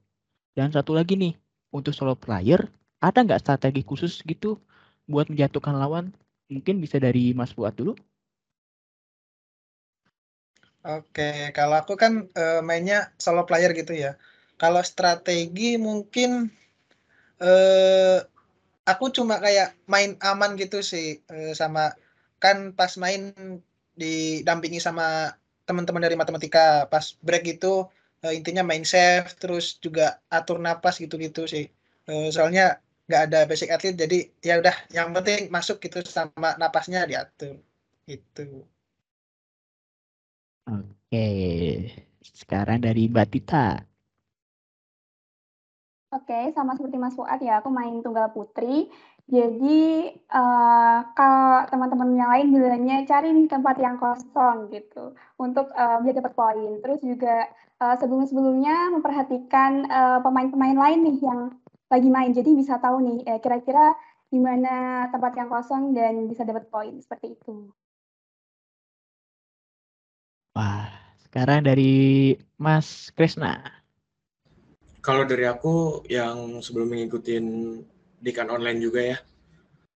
Dan 0.56 0.72
satu 0.72 0.96
lagi 0.96 1.20
nih, 1.20 1.36
untuk 1.68 1.92
solo 1.92 2.16
player, 2.16 2.64
ada 3.04 3.20
nggak 3.20 3.44
strategi 3.44 3.84
khusus 3.84 4.24
gitu 4.24 4.56
buat 5.04 5.28
menjatuhkan 5.28 5.76
lawan? 5.76 6.16
Mungkin 6.48 6.80
bisa 6.80 6.96
dari 6.96 7.36
Mas 7.36 7.52
Buat 7.52 7.76
dulu. 7.76 7.92
Oke, 10.84 11.52
kalau 11.56 11.80
aku 11.80 11.96
kan 11.96 12.28
uh, 12.36 12.60
mainnya 12.60 13.12
solo 13.16 13.44
player 13.48 13.72
gitu 13.76 13.92
ya. 13.92 14.16
Kalau 14.54 14.82
strategi 14.86 15.76
mungkin 15.80 16.48
uh, 17.42 18.18
aku 18.86 19.04
cuma 19.10 19.42
kayak 19.42 19.74
main 19.90 20.14
aman 20.22 20.54
gitu 20.54 20.80
sih 20.80 21.20
uh, 21.30 21.52
sama 21.56 21.92
kan 22.38 22.76
pas 22.76 22.94
main 23.00 23.32
didampingi 23.96 24.78
sama 24.78 25.32
teman-teman 25.64 26.04
dari 26.04 26.16
matematika 26.18 26.84
pas 26.92 27.16
break 27.24 27.58
itu 27.58 27.88
uh, 28.22 28.32
intinya 28.32 28.62
main 28.62 28.84
safe 28.84 29.34
terus 29.40 29.80
juga 29.80 30.20
atur 30.28 30.60
napas 30.60 31.00
gitu-gitu 31.00 31.48
sih. 31.48 31.66
Uh, 32.04 32.28
soalnya 32.28 32.84
nggak 33.04 33.22
ada 33.28 33.40
basic 33.44 33.68
atlet 33.68 33.92
jadi 33.92 34.18
ya 34.40 34.54
udah 34.64 34.76
yang 34.96 35.12
penting 35.12 35.52
masuk 35.52 35.76
gitu 35.84 36.00
sama 36.08 36.56
napasnya 36.56 37.04
diatur 37.04 37.60
itu 38.08 38.64
oke 40.64 41.28
sekarang 42.24 42.80
dari 42.80 43.12
Mbak 43.12 43.28
Oke, 46.14 46.54
sama 46.54 46.78
seperti 46.78 46.94
Mas 46.94 47.18
Fuad 47.18 47.42
ya, 47.42 47.58
aku 47.58 47.74
main 47.74 47.98
tunggal 47.98 48.30
putri. 48.30 48.86
Jadi 49.26 50.14
uh, 50.30 50.98
kalau 51.16 51.66
teman-teman 51.72 52.14
yang 52.14 52.30
lain 52.30 52.46
bilangnya 52.54 52.96
cari 53.08 53.34
nih 53.34 53.50
tempat 53.50 53.74
yang 53.82 53.98
kosong 53.98 54.70
gitu 54.70 55.16
untuk 55.42 55.74
uh, 55.74 55.98
biar 56.04 56.14
dapat 56.22 56.32
poin. 56.38 56.70
Terus 56.78 57.00
juga 57.02 57.50
uh, 57.82 57.98
sebelum-sebelumnya 57.98 58.94
memperhatikan 58.94 59.90
pemain-pemain 60.22 60.78
uh, 60.78 60.82
lain 60.86 60.98
nih 61.02 61.18
yang 61.18 61.40
lagi 61.90 62.08
main. 62.12 62.30
Jadi 62.30 62.50
bisa 62.54 62.78
tahu 62.78 63.02
nih 63.02 63.18
kira-kira 63.42 63.98
di 64.30 64.38
mana 64.38 65.08
tempat 65.10 65.34
yang 65.34 65.50
kosong 65.50 65.98
dan 65.98 66.30
bisa 66.30 66.46
dapat 66.46 66.70
poin 66.70 66.94
seperti 67.02 67.34
itu. 67.34 67.74
Wah, 70.54 70.86
sekarang 71.26 71.66
dari 71.66 72.38
Mas 72.54 73.10
Krisna. 73.18 73.83
Kalau 75.04 75.28
dari 75.28 75.44
aku 75.44 76.00
yang 76.08 76.64
sebelum 76.64 76.88
mengikuti 76.88 77.36
pendidikan 77.36 78.48
online 78.48 78.80
juga 78.80 79.00
ya. 79.04 79.18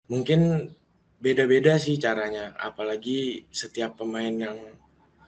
Mungkin 0.10 0.74
beda-beda 1.22 1.78
sih 1.78 2.02
caranya, 2.02 2.58
apalagi 2.58 3.46
setiap 3.54 4.02
pemain 4.02 4.34
yang 4.34 4.58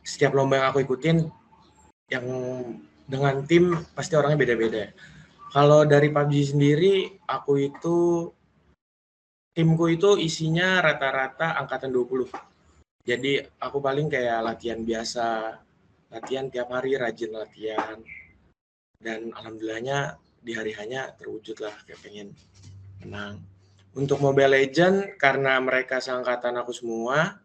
setiap 0.02 0.34
lomba 0.34 0.58
yang 0.58 0.68
aku 0.74 0.82
ikutin 0.82 1.30
yang 2.10 2.26
dengan 3.06 3.46
tim 3.46 3.78
pasti 3.94 4.18
orangnya 4.18 4.42
beda-beda. 4.42 4.90
Kalau 5.54 5.86
dari 5.86 6.10
PUBG 6.10 6.58
sendiri, 6.58 6.94
aku 7.30 7.62
itu 7.62 7.98
timku 9.54 9.86
itu 9.94 10.18
isinya 10.18 10.82
rata-rata 10.82 11.54
angkatan 11.62 11.94
20. 11.94 12.34
Jadi 13.06 13.46
aku 13.62 13.78
paling 13.78 14.10
kayak 14.10 14.42
latihan 14.42 14.82
biasa, 14.82 15.54
latihan 16.10 16.50
tiap 16.50 16.74
hari, 16.74 16.98
rajin 16.98 17.32
latihan. 17.32 18.02
Dan 18.98 19.30
alhamdulillahnya 19.34 20.18
di 20.42 20.56
hari 20.58 20.74
hanya 20.78 21.14
terwujud 21.18 21.60
lah 21.62 21.74
kayak 21.86 22.02
pengen 22.02 22.34
menang. 23.06 23.42
Untuk 23.98 24.22
Mobile 24.22 24.54
Legend 24.62 25.18
karena 25.18 25.58
mereka 25.58 25.98
seangkatan 25.98 26.58
aku 26.62 26.74
semua, 26.74 27.42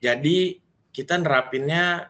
jadi 0.00 0.56
kita 0.92 1.20
nerapinnya 1.20 2.08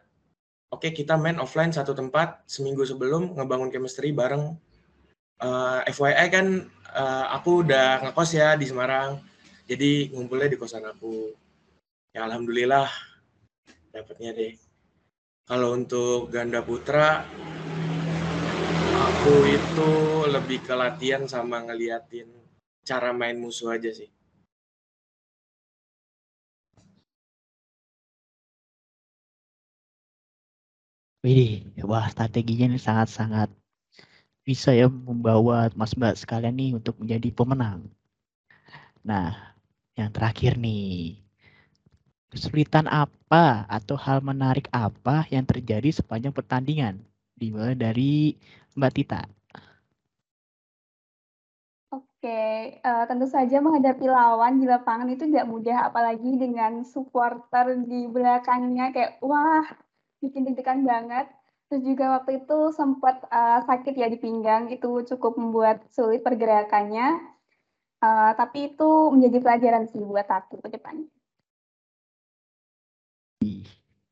oke 0.71 0.87
okay, 0.87 0.91
kita 0.95 1.19
main 1.19 1.39
offline 1.43 1.75
satu 1.75 1.95
tempat 1.95 2.47
seminggu 2.47 2.87
sebelum 2.87 3.35
ngebangun 3.35 3.71
chemistry 3.71 4.15
bareng. 4.15 4.55
Uh, 5.37 5.85
eh, 5.85 5.93
FYI 5.93 6.27
kan 6.33 6.47
uh, 6.97 7.27
aku 7.37 7.61
udah 7.67 8.01
ngekos 8.09 8.31
ya 8.33 8.57
di 8.57 8.65
Semarang 8.65 9.21
jadi 9.67 10.15
ngumpulnya 10.15 10.49
di 10.55 10.59
kosan 10.59 10.87
aku. 10.87 11.35
Ya 12.15 12.25
alhamdulillah 12.25 12.89
dapatnya 13.91 14.31
deh. 14.33 14.55
Kalau 15.47 15.75
untuk 15.75 16.31
ganda 16.31 16.63
putra 16.63 17.27
aku 18.97 19.35
itu 19.45 19.91
lebih 20.35 20.59
ke 20.67 20.75
latihan 20.83 21.25
sama 21.29 21.61
ngeliatin 21.67 22.29
cara 22.89 23.11
main 23.13 23.37
musuh 23.37 23.77
aja 23.77 23.91
sih. 23.93 24.09
Wih, 31.25 31.67
wah 31.91 32.07
strateginya 32.13 32.67
ini 32.71 32.79
sangat-sangat 32.79 33.49
bisa 34.47 34.71
ya 34.71 34.87
membawa 34.87 35.67
Mas 35.75 35.93
Mbak 35.99 36.15
sekalian 36.23 36.55
nih 36.55 36.71
untuk 36.79 36.95
menjadi 37.03 37.29
pemenang. 37.35 37.81
Nah, 39.03 39.55
yang 39.99 40.11
terakhir 40.15 40.55
nih. 40.57 41.19
Kesulitan 42.31 42.87
apa 42.91 43.65
atau 43.71 43.97
hal 43.99 44.19
menarik 44.23 44.67
apa 44.71 45.27
yang 45.31 45.47
terjadi 45.47 45.91
sepanjang 45.95 46.35
pertandingan? 46.35 47.03
Dimulai 47.37 47.77
dari 47.77 48.33
Mbak 48.81 48.93
Tita. 48.97 49.23
Oke, 51.93 52.81
uh, 52.81 53.05
tentu 53.05 53.29
saja 53.29 53.61
menghadapi 53.61 54.09
lawan 54.09 54.59
di 54.59 54.67
lapangan 54.67 55.07
itu 55.13 55.29
tidak 55.29 55.47
mudah, 55.47 55.93
apalagi 55.93 56.41
dengan 56.41 56.81
supporter 56.83 57.77
di 57.85 58.09
belakangnya 58.09 58.91
kayak, 58.91 59.21
wah, 59.21 59.63
bikin 60.25 60.49
deg-degan 60.49 60.83
banget. 60.83 61.29
Terus 61.69 61.85
juga 61.85 62.19
waktu 62.19 62.43
itu 62.43 62.73
sempat 62.73 63.21
uh, 63.29 63.63
sakit 63.69 63.95
ya 63.95 64.09
di 64.09 64.19
pinggang, 64.19 64.73
itu 64.73 65.05
cukup 65.15 65.37
membuat 65.37 65.85
sulit 65.93 66.25
pergerakannya. 66.25 67.21
Uh, 68.01 68.33
tapi 68.35 68.75
itu 68.75 68.91
menjadi 69.13 69.39
pelajaran 69.45 69.85
sih 69.93 70.01
buat 70.01 70.27
aku 70.27 70.59
ke 70.65 70.73
depan. 70.73 71.05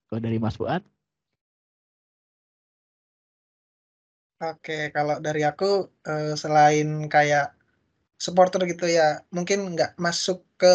Kalau 0.07 0.21
dari 0.21 0.38
Mas 0.38 0.54
Fuad? 0.54 0.93
Oke, 4.50 4.72
kalau 4.96 5.16
dari 5.26 5.40
aku 5.50 5.64
selain 6.42 6.88
kayak 7.14 7.44
supporter 8.24 8.60
gitu 8.72 8.86
ya, 8.98 9.22
mungkin 9.36 9.58
nggak 9.74 9.90
masuk 10.06 10.38
ke 10.60 10.72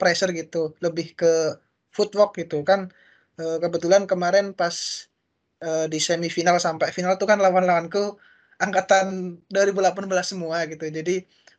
pressure 0.00 0.32
gitu, 0.40 0.58
lebih 0.84 1.06
ke 1.20 1.32
footwork 1.96 2.32
gitu 2.40 2.56
kan, 2.68 2.80
kebetulan 3.62 4.04
kemarin 4.10 4.46
pas, 4.60 4.76
di 5.92 5.98
semifinal 6.08 6.56
sampai 6.66 6.88
final 6.96 7.14
tuh 7.20 7.28
kan 7.30 7.38
lawan-lawanku 7.44 8.02
angkatan 8.64 9.06
2018 9.54 10.26
semua 10.32 10.58
gitu. 10.72 10.84
Jadi 10.98 11.14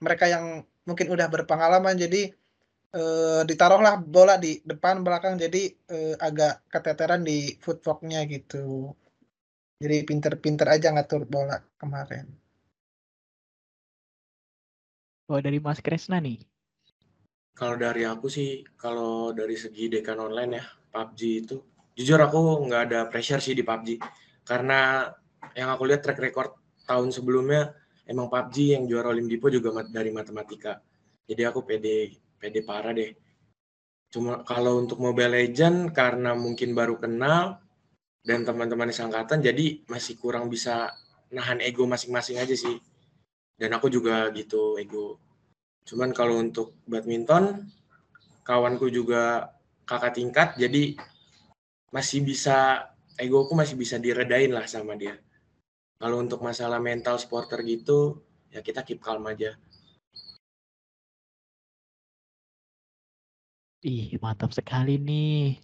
mereka 0.05 0.25
yang 0.33 0.45
mungkin 0.89 1.07
udah 1.15 1.27
berpengalaman 1.33 1.95
jadi, 2.03 2.31
ditaruhlah 3.49 3.95
bola 4.15 4.35
di 4.45 4.61
depan, 4.71 4.95
belakang 5.07 5.35
jadi, 5.43 5.61
agak 6.27 6.53
keteteran 6.73 7.21
di 7.29 7.57
footwork-nya 7.63 8.21
gitu. 8.33 8.93
Jadi 9.79 10.03
pinter-pinter 10.03 10.67
aja 10.67 10.91
ngatur 10.91 11.23
bola 11.23 11.55
kemarin. 11.79 12.27
Kalau 15.23 15.39
dari 15.39 15.63
Mas 15.63 15.79
Kresna 15.79 16.19
nih? 16.19 16.43
Kalau 17.55 17.79
dari 17.79 18.03
aku 18.03 18.27
sih, 18.27 18.67
kalau 18.75 19.31
dari 19.31 19.55
segi 19.55 19.87
dekan 19.87 20.19
online 20.19 20.59
ya, 20.59 20.65
PUBG 20.91 21.21
itu, 21.43 21.55
jujur 21.95 22.19
aku 22.19 22.67
nggak 22.67 22.81
ada 22.91 22.99
pressure 23.07 23.39
sih 23.39 23.55
di 23.55 23.63
PUBG. 23.63 24.03
Karena 24.43 25.07
yang 25.55 25.71
aku 25.71 25.87
lihat 25.87 26.03
track 26.03 26.19
record 26.19 26.59
tahun 26.83 27.15
sebelumnya, 27.15 27.71
emang 28.03 28.27
PUBG 28.27 28.75
yang 28.75 28.83
juara 28.83 29.15
Olimpipo 29.15 29.47
juga 29.47 29.71
dari 29.87 30.11
matematika. 30.11 30.83
Jadi 31.23 31.41
aku 31.47 31.63
pede, 31.63 32.19
pede 32.35 32.67
parah 32.67 32.91
deh. 32.91 33.15
Cuma 34.11 34.43
kalau 34.43 34.81
untuk 34.81 34.99
Mobile 34.99 35.39
Legend, 35.39 35.95
karena 35.95 36.35
mungkin 36.35 36.75
baru 36.75 36.99
kenal, 36.99 37.63
dan 38.29 38.45
teman-teman 38.45 38.93
di 38.93 38.95
sangkatan, 38.95 39.41
jadi 39.41 39.81
masih 39.89 40.21
kurang 40.21 40.53
bisa 40.53 40.93
nahan 41.33 41.57
ego 41.65 41.89
masing-masing 41.89 42.37
aja 42.37 42.53
sih. 42.53 42.77
Dan 43.57 43.73
aku 43.73 43.89
juga 43.89 44.29
gitu 44.37 44.77
ego. 44.77 45.17
Cuman 45.89 46.13
kalau 46.13 46.37
untuk 46.37 46.77
badminton 46.85 47.65
kawanku 48.45 48.93
juga 48.93 49.49
kakak 49.89 50.13
tingkat 50.13 50.49
jadi 50.61 50.93
masih 51.89 52.21
bisa 52.21 52.85
egoku 53.17 53.57
masih 53.57 53.73
bisa 53.73 53.97
diredain 53.97 54.53
lah 54.53 54.69
sama 54.69 54.93
dia. 54.93 55.17
Kalau 55.97 56.21
untuk 56.21 56.45
masalah 56.45 56.77
mental 56.77 57.17
supporter 57.17 57.65
gitu 57.65 58.21
ya 58.53 58.61
kita 58.61 58.85
keep 58.85 59.01
calm 59.01 59.25
aja. 59.25 59.57
Ih, 63.79 64.19
mantap 64.19 64.51
sekali 64.51 64.99
nih. 64.99 65.63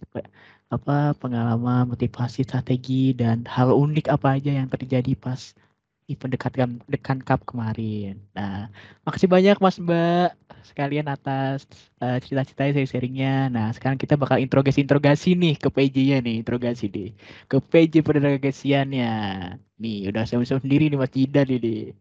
Apa 0.66 1.14
pengalaman, 1.22 1.94
motivasi, 1.94 2.42
strategi 2.42 3.14
dan 3.14 3.46
hal 3.46 3.70
unik 3.70 4.10
apa 4.10 4.34
aja 4.38 4.50
yang 4.50 4.66
terjadi 4.66 5.14
pas 5.14 5.54
event 6.10 6.32
dekat 6.34 6.52
dekan 6.86 7.18
cup 7.22 7.42
kemarin. 7.46 8.18
Nah, 8.34 8.70
makasih 9.06 9.26
banyak 9.30 9.58
Mas 9.58 9.78
Mbak 9.78 10.28
sekalian 10.66 11.06
atas 11.10 11.66
uh, 12.02 12.18
cerita-ceritanya 12.22 12.72
saya 12.78 12.86
sharingnya. 12.86 13.34
Nah, 13.50 13.66
sekarang 13.74 13.98
kita 13.98 14.14
bakal 14.18 14.38
interogasi-interogasi 14.42 15.38
nih 15.38 15.54
ke 15.58 15.68
PJ-nya 15.70 16.18
nih, 16.22 16.42
interogasi 16.42 16.84
deh. 16.90 17.10
Ke 17.50 17.58
PJ 17.62 18.02
pendelegasiannya. 18.06 19.10
Nih, 19.82 19.98
udah 20.10 20.22
saya 20.26 20.42
sendiri 20.46 20.90
nih 20.90 20.98
Mas 20.98 21.12
Jidan 21.14 21.48
ini. 21.50 21.94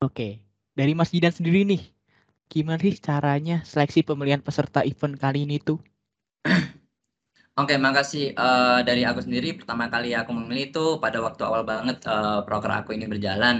Oke, 0.00 0.40
dari 0.78 0.92
Mas 0.98 1.10
Jidan 1.12 1.34
sendiri 1.34 1.66
nih, 1.66 1.82
gimana 2.50 2.80
sih 2.80 2.96
caranya 2.98 3.62
seleksi 3.68 4.00
pemilihan 4.06 4.40
peserta 4.40 4.80
event 4.86 5.14
kali 5.18 5.44
ini 5.46 5.60
tuh? 5.60 5.78
Oke, 7.58 7.74
makasih. 7.86 8.22
Uh, 8.40 8.80
dari 8.88 9.02
aku 9.08 9.20
sendiri, 9.26 9.46
pertama 9.58 9.84
kali 9.92 10.08
aku 10.20 10.30
memilih 10.38 10.62
itu 10.70 10.80
pada 11.02 11.18
waktu 11.26 11.42
awal 11.48 11.62
banget 11.70 11.96
uh, 12.08 12.40
proker 12.46 12.70
aku 12.78 12.90
ini 12.96 13.04
berjalan. 13.12 13.56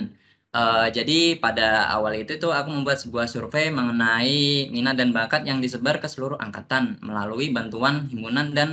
Uh, 0.57 0.91
jadi 0.97 1.13
pada 1.43 1.63
awal 1.95 2.13
itu 2.23 2.33
tuh 2.43 2.51
aku 2.59 2.69
membuat 2.75 2.99
sebuah 3.03 3.27
survei 3.31 3.65
mengenai 3.79 4.67
minat 4.75 4.95
dan 5.01 5.11
bakat 5.17 5.43
yang 5.51 5.59
disebar 5.65 5.95
ke 6.03 6.09
seluruh 6.11 6.39
angkatan 6.45 6.99
melalui 7.09 7.47
bantuan 7.57 7.95
himpunan 8.11 8.47
dan 8.57 8.69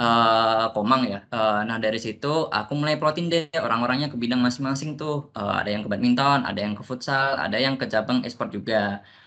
uh, 0.00 0.72
komang 0.74 1.02
ya. 1.12 1.18
Uh, 1.34 1.60
nah 1.68 1.78
dari 1.84 1.98
situ 2.06 2.26
aku 2.58 2.72
mulai 2.80 2.94
plotin 3.00 3.26
deh 3.32 3.42
orang-orangnya 3.66 4.08
ke 4.12 4.16
bidang 4.22 4.40
masing-masing 4.46 4.90
tuh. 5.00 5.14
Uh, 5.38 5.54
ada 5.60 5.68
yang 5.74 5.82
ke 5.84 5.88
badminton, 5.92 6.38
ada 6.48 6.60
yang 6.64 6.74
ke 6.78 6.82
futsal, 6.88 7.30
ada 7.44 7.56
yang 7.64 7.74
ke 7.80 7.84
cabang 7.92 8.18
e-sport 8.26 8.50
juga. 8.56 8.74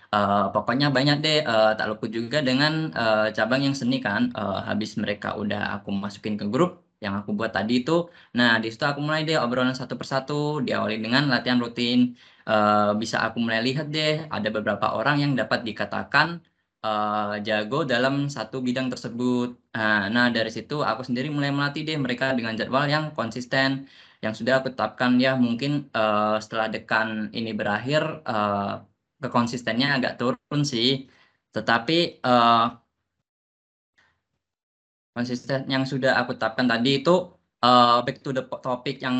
Uh, 0.08 0.48
pokoknya 0.54 0.86
banyak 0.96 1.16
deh 1.24 1.36
uh, 1.44 1.76
tak 1.78 1.86
luput 1.90 2.08
juga 2.08 2.40
dengan 2.40 2.72
uh, 2.96 3.28
cabang 3.36 3.60
yang 3.66 3.76
seni 3.80 3.96
kan. 4.06 4.22
Uh, 4.32 4.60
habis 4.68 4.90
mereka 5.02 5.36
udah 5.36 5.76
aku 5.76 5.88
masukin 5.92 6.34
ke 6.40 6.46
grup 6.48 6.70
yang 7.04 7.14
aku 7.20 7.30
buat 7.38 7.52
tadi 7.56 7.72
itu. 7.84 7.92
Nah 8.38 8.56
di 8.62 8.66
situ 8.72 8.84
aku 8.88 9.00
mulai 9.06 9.22
deh 9.28 9.36
obrolan 9.44 9.76
satu 9.76 9.94
persatu 10.00 10.64
diawali 10.66 10.96
dengan 11.04 11.22
latihan 11.32 11.58
rutin. 11.60 12.16
Uh, 12.48 12.96
bisa 13.00 13.16
aku 13.26 13.36
mulai 13.44 13.60
lihat 13.66 13.86
deh 13.92 14.24
ada 14.32 14.48
beberapa 14.56 14.86
orang 14.98 15.16
yang 15.22 15.32
dapat 15.36 15.60
dikatakan 15.68 16.40
uh, 16.84 17.36
jago 17.46 17.84
dalam 17.84 18.14
satu 18.32 18.56
bidang 18.66 18.88
tersebut. 18.92 19.48
Uh, 19.76 20.08
nah 20.14 20.26
dari 20.32 20.50
situ 20.56 20.80
aku 20.90 21.02
sendiri 21.08 21.28
mulai 21.36 21.50
melatih 21.52 21.82
deh 21.88 21.96
mereka 22.00 22.32
dengan 22.38 22.56
jadwal 22.56 22.84
yang 22.88 23.04
konsisten 23.18 23.86
yang 24.24 24.34
sudah 24.34 24.58
aku 24.58 24.74
tetapkan 24.74 25.14
ya 25.22 25.38
mungkin 25.38 25.86
uh, 25.94 26.42
setelah 26.42 26.66
dekan 26.74 27.30
ini 27.30 27.54
berakhir 27.54 28.02
uh, 28.26 28.82
kekonsistennya 29.22 29.86
agak 29.96 30.12
turun 30.20 30.60
sih. 30.72 31.08
Tetapi 31.54 32.22
uh, 32.24 32.64
konsisten 35.16 35.66
yang 35.66 35.82
sudah 35.82 36.14
aku 36.20 36.38
tetapkan 36.38 36.66
tadi 36.70 37.02
itu 37.02 37.10
uh, 37.64 37.98
back 38.06 38.22
to 38.22 38.30
the 38.30 38.44
topic 38.62 39.02
yang 39.02 39.16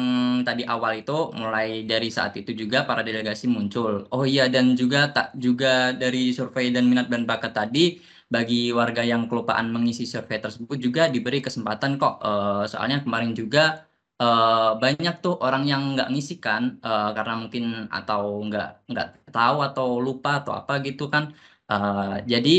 tadi 0.47 0.63
awal 0.63 0.95
itu 0.95 1.35
mulai 1.35 1.83
dari 1.83 2.09
saat 2.13 2.39
itu 2.39 2.55
juga 2.55 2.87
para 2.87 3.03
delegasi 3.03 3.51
muncul. 3.51 4.07
Oh 4.15 4.23
iya 4.23 4.47
dan 4.47 4.79
juga 4.79 5.11
tak 5.11 5.35
juga 5.39 5.91
dari 5.97 6.31
survei 6.31 6.71
dan 6.71 6.87
minat 6.91 7.11
dan 7.11 7.27
bakat 7.27 7.53
tadi 7.57 7.99
bagi 8.29 8.71
warga 8.77 9.01
yang 9.03 9.25
kelupaan 9.27 9.73
mengisi 9.73 10.05
survei 10.05 10.39
tersebut 10.39 10.79
juga 10.79 11.09
diberi 11.11 11.41
kesempatan 11.43 11.97
kok. 11.99 12.21
Uh, 12.23 12.65
soalnya 12.71 13.03
kemarin 13.03 13.33
juga 13.35 13.88
uh, 14.23 14.57
banyak 14.83 15.15
tuh 15.25 15.35
orang 15.45 15.63
yang 15.71 15.83
nggak 15.95 16.09
ngisi 16.13 16.35
kan 16.47 16.63
uh, 16.87 17.11
karena 17.17 17.35
mungkin 17.43 17.65
atau 17.97 18.21
nggak 18.47 18.67
nggak 18.91 19.07
tahu 19.37 19.57
atau 19.69 19.87
lupa 20.07 20.31
atau 20.41 20.53
apa 20.61 20.73
gitu 20.87 21.03
kan. 21.15 21.25
Uh, 21.73 22.19
jadi 22.33 22.51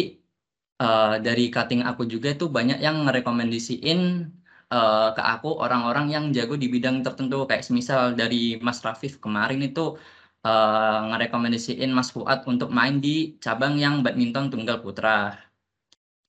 uh, 0.82 1.18
dari 1.26 1.44
cutting 1.54 1.82
aku 1.90 2.04
juga 2.14 2.28
itu 2.36 2.46
banyak 2.58 2.78
yang 2.86 2.96
ngerekomendasiin 3.06 4.00
uh, 4.74 5.08
ke 5.16 5.22
aku 5.34 5.48
orang-orang 5.64 6.06
yang 6.16 6.26
jago 6.36 6.56
di 6.64 6.68
bidang 6.74 6.98
tertentu. 7.06 7.36
Kayak 7.50 7.64
semisal 7.68 8.02
dari 8.20 8.36
Mas 8.66 8.80
Rafif 8.86 9.14
kemarin 9.24 9.60
itu 9.68 9.82
uh, 10.46 10.98
ngerekomendasiin 11.10 11.92
Mas 11.98 12.10
Fuad 12.14 12.40
untuk 12.52 12.70
main 12.78 12.96
di 13.06 13.36
cabang 13.44 13.74
yang 13.84 13.96
badminton 14.06 14.46
tunggal 14.54 14.78
putra 14.84 15.49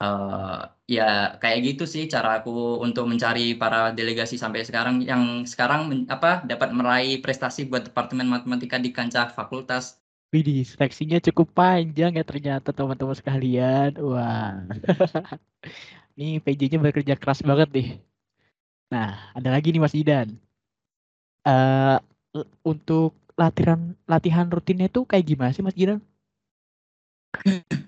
uh, 0.00 0.66
ya 0.90 1.38
kayak 1.38 1.60
gitu 1.62 1.84
sih 1.86 2.08
cara 2.10 2.42
aku 2.42 2.82
untuk 2.82 3.06
mencari 3.06 3.54
para 3.54 3.94
delegasi 3.94 4.34
sampai 4.40 4.66
sekarang 4.66 5.04
yang 5.04 5.46
sekarang 5.46 6.08
apa 6.10 6.42
dapat 6.42 6.74
meraih 6.74 7.22
prestasi 7.22 7.68
buat 7.68 7.86
Departemen 7.86 8.26
Matematika 8.26 8.80
di 8.80 8.90
kancah 8.90 9.30
fakultas. 9.30 10.00
Widih, 10.30 10.62
seleksinya 10.62 11.18
cukup 11.18 11.50
panjang 11.58 12.14
ya 12.14 12.22
ternyata 12.22 12.70
teman-teman 12.70 13.18
sekalian. 13.18 13.98
Wah. 13.98 14.62
Ini 16.14 16.38
PJ-nya 16.38 16.78
bekerja 16.78 17.18
keras 17.18 17.42
banget 17.42 17.68
nih. 17.74 17.88
Nah, 18.94 19.34
ada 19.34 19.48
lagi 19.50 19.74
nih 19.74 19.82
Mas 19.82 19.94
Idan. 19.94 20.38
Uh, 21.42 21.98
untuk 22.62 23.16
latihan 23.34 23.96
latihan 24.04 24.46
rutinnya 24.46 24.86
itu 24.86 25.02
kayak 25.02 25.26
gimana 25.26 25.50
sih 25.50 25.64
Mas 25.66 25.74
Idan? 25.74 25.98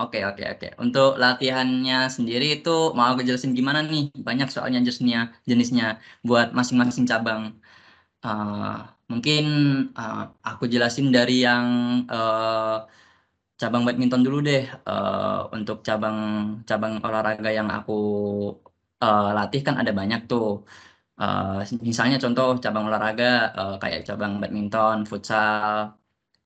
Oke 0.00 0.18
oke 0.28 0.42
oke. 0.52 0.66
Untuk 0.84 1.08
latihannya 1.22 1.94
sendiri 2.16 2.44
itu 2.56 2.70
mau 2.96 3.06
aku 3.10 3.20
jelasin 3.28 3.52
gimana 3.58 3.80
nih? 3.90 4.02
Banyak 4.28 4.48
soalnya 4.54 4.78
jenisnya 4.86 5.18
jenisnya 5.50 5.84
buat 6.28 6.46
masing-masing 6.58 7.06
cabang. 7.10 7.42
Uh, 8.26 8.86
mungkin 9.10 9.42
uh, 9.98 10.16
aku 10.48 10.64
jelasin 10.74 11.06
dari 11.16 11.32
yang 11.46 11.66
uh, 12.14 12.86
cabang 13.60 13.82
badminton 13.86 14.22
dulu 14.26 14.38
deh. 14.48 14.62
Uh, 14.90 15.50
untuk 15.56 15.76
cabang 15.88 16.18
cabang 16.68 16.92
olahraga 17.06 17.50
yang 17.58 17.68
aku 17.76 17.92
uh, 19.04 19.30
latih 19.36 19.60
kan 19.66 19.74
ada 19.80 19.92
banyak 20.00 20.20
tuh. 20.30 20.46
Uh, 21.22 21.66
misalnya 21.88 22.16
contoh 22.22 22.46
cabang 22.64 22.84
olahraga 22.88 23.24
uh, 23.58 23.74
kayak 23.82 24.00
cabang 24.08 24.32
badminton, 24.40 24.96
futsal, 25.10 25.98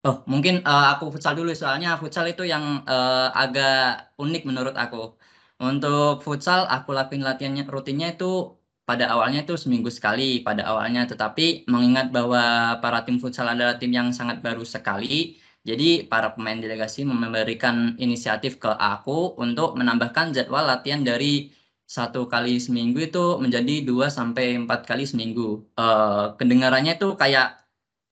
Oh, 0.09 0.17
mungkin 0.27 0.55
uh, 0.67 0.99
aku 0.99 1.15
futsal 1.15 1.38
dulu 1.38 1.55
soalnya 1.55 1.95
futsal 1.95 2.27
itu 2.27 2.43
yang 2.43 2.83
uh, 2.91 3.31
agak 3.43 4.11
unik 4.19 4.43
menurut 4.51 4.75
aku. 4.75 5.15
Untuk 5.62 6.27
futsal 6.27 6.67
aku 6.67 6.91
lakuin 6.91 7.23
latihannya 7.23 7.62
rutinnya 7.71 8.19
itu 8.19 8.59
pada 8.83 9.05
awalnya 9.15 9.47
itu 9.47 9.55
seminggu 9.55 9.91
sekali 9.95 10.43
pada 10.43 10.67
awalnya, 10.67 11.07
tetapi 11.07 11.71
mengingat 11.71 12.11
bahwa 12.11 12.43
para 12.83 13.07
tim 13.07 13.23
futsal 13.23 13.47
adalah 13.55 13.79
tim 13.79 13.95
yang 13.95 14.11
sangat 14.11 14.43
baru 14.43 14.67
sekali, 14.67 15.38
jadi 15.62 16.11
para 16.11 16.35
pemain 16.35 16.59
delegasi 16.59 17.07
memberikan 17.07 17.95
inisiatif 18.03 18.59
ke 18.59 18.75
aku 18.75 19.38
untuk 19.38 19.79
menambahkan 19.79 20.35
jadwal 20.35 20.67
latihan 20.67 21.07
dari 21.07 21.55
satu 21.87 22.27
kali 22.27 22.59
seminggu 22.59 22.99
itu 23.07 23.38
menjadi 23.38 23.87
dua 23.87 24.11
sampai 24.11 24.59
empat 24.59 24.83
kali 24.83 25.07
seminggu. 25.07 25.62
Uh, 25.79 26.35
kedengarannya 26.43 26.99
itu 26.99 27.15
kayak 27.15 27.62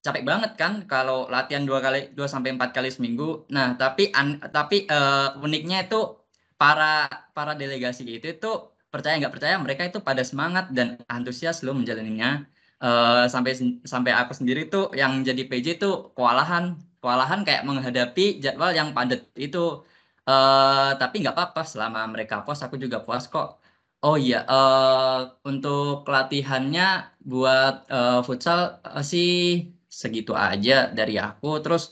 capek 0.05 0.23
banget 0.25 0.51
kan 0.61 0.73
kalau 0.89 1.29
latihan 1.29 1.63
dua 1.69 1.79
kali 1.85 2.09
dua 2.17 2.27
sampai 2.33 2.49
empat 2.57 2.73
kali 2.73 2.89
seminggu. 2.89 3.45
Nah 3.53 3.77
tapi 3.77 4.09
an, 4.17 4.41
tapi 4.49 4.89
uh, 4.89 5.37
uniknya 5.45 5.85
itu 5.85 6.17
para 6.57 7.09
para 7.37 7.53
delegasi 7.53 8.03
itu 8.17 8.27
itu 8.37 8.51
percaya 8.91 9.17
nggak 9.21 9.33
percaya 9.35 9.55
mereka 9.61 9.83
itu 9.89 9.99
pada 10.01 10.21
semangat 10.25 10.65
dan 10.77 10.87
antusias 11.09 11.61
loh 11.65 11.73
menjalaninya. 11.77 12.45
Uh, 12.81 13.29
sampai 13.29 13.53
sampai 13.85 14.11
aku 14.21 14.33
sendiri 14.33 14.65
tuh 14.73 14.89
yang 14.97 15.21
jadi 15.21 15.45
PJ 15.45 15.67
itu 15.77 15.89
kewalahan 16.17 16.81
kewalahan 17.01 17.45
kayak 17.45 17.61
menghadapi 17.69 18.41
jadwal 18.43 18.73
yang 18.73 18.89
padat 18.97 19.21
itu. 19.37 19.85
Uh, 20.25 20.93
tapi 21.01 21.21
nggak 21.21 21.33
apa-apa 21.37 21.61
selama 21.65 22.05
mereka 22.13 22.41
puas 22.45 22.61
aku 22.65 22.77
juga 22.77 23.01
puas 23.05 23.25
kok. 23.29 23.61
Oh 24.01 24.17
iya, 24.17 24.41
uh, 24.49 25.37
untuk 25.45 26.09
latihannya 26.09 27.13
buat 27.21 27.85
uh, 27.93 28.19
futsal 28.25 28.81
uh, 28.81 29.05
sih 29.05 29.29
segitu 30.01 30.31
aja 30.47 30.73
dari 30.97 31.15
aku. 31.27 31.47
Terus 31.63 31.83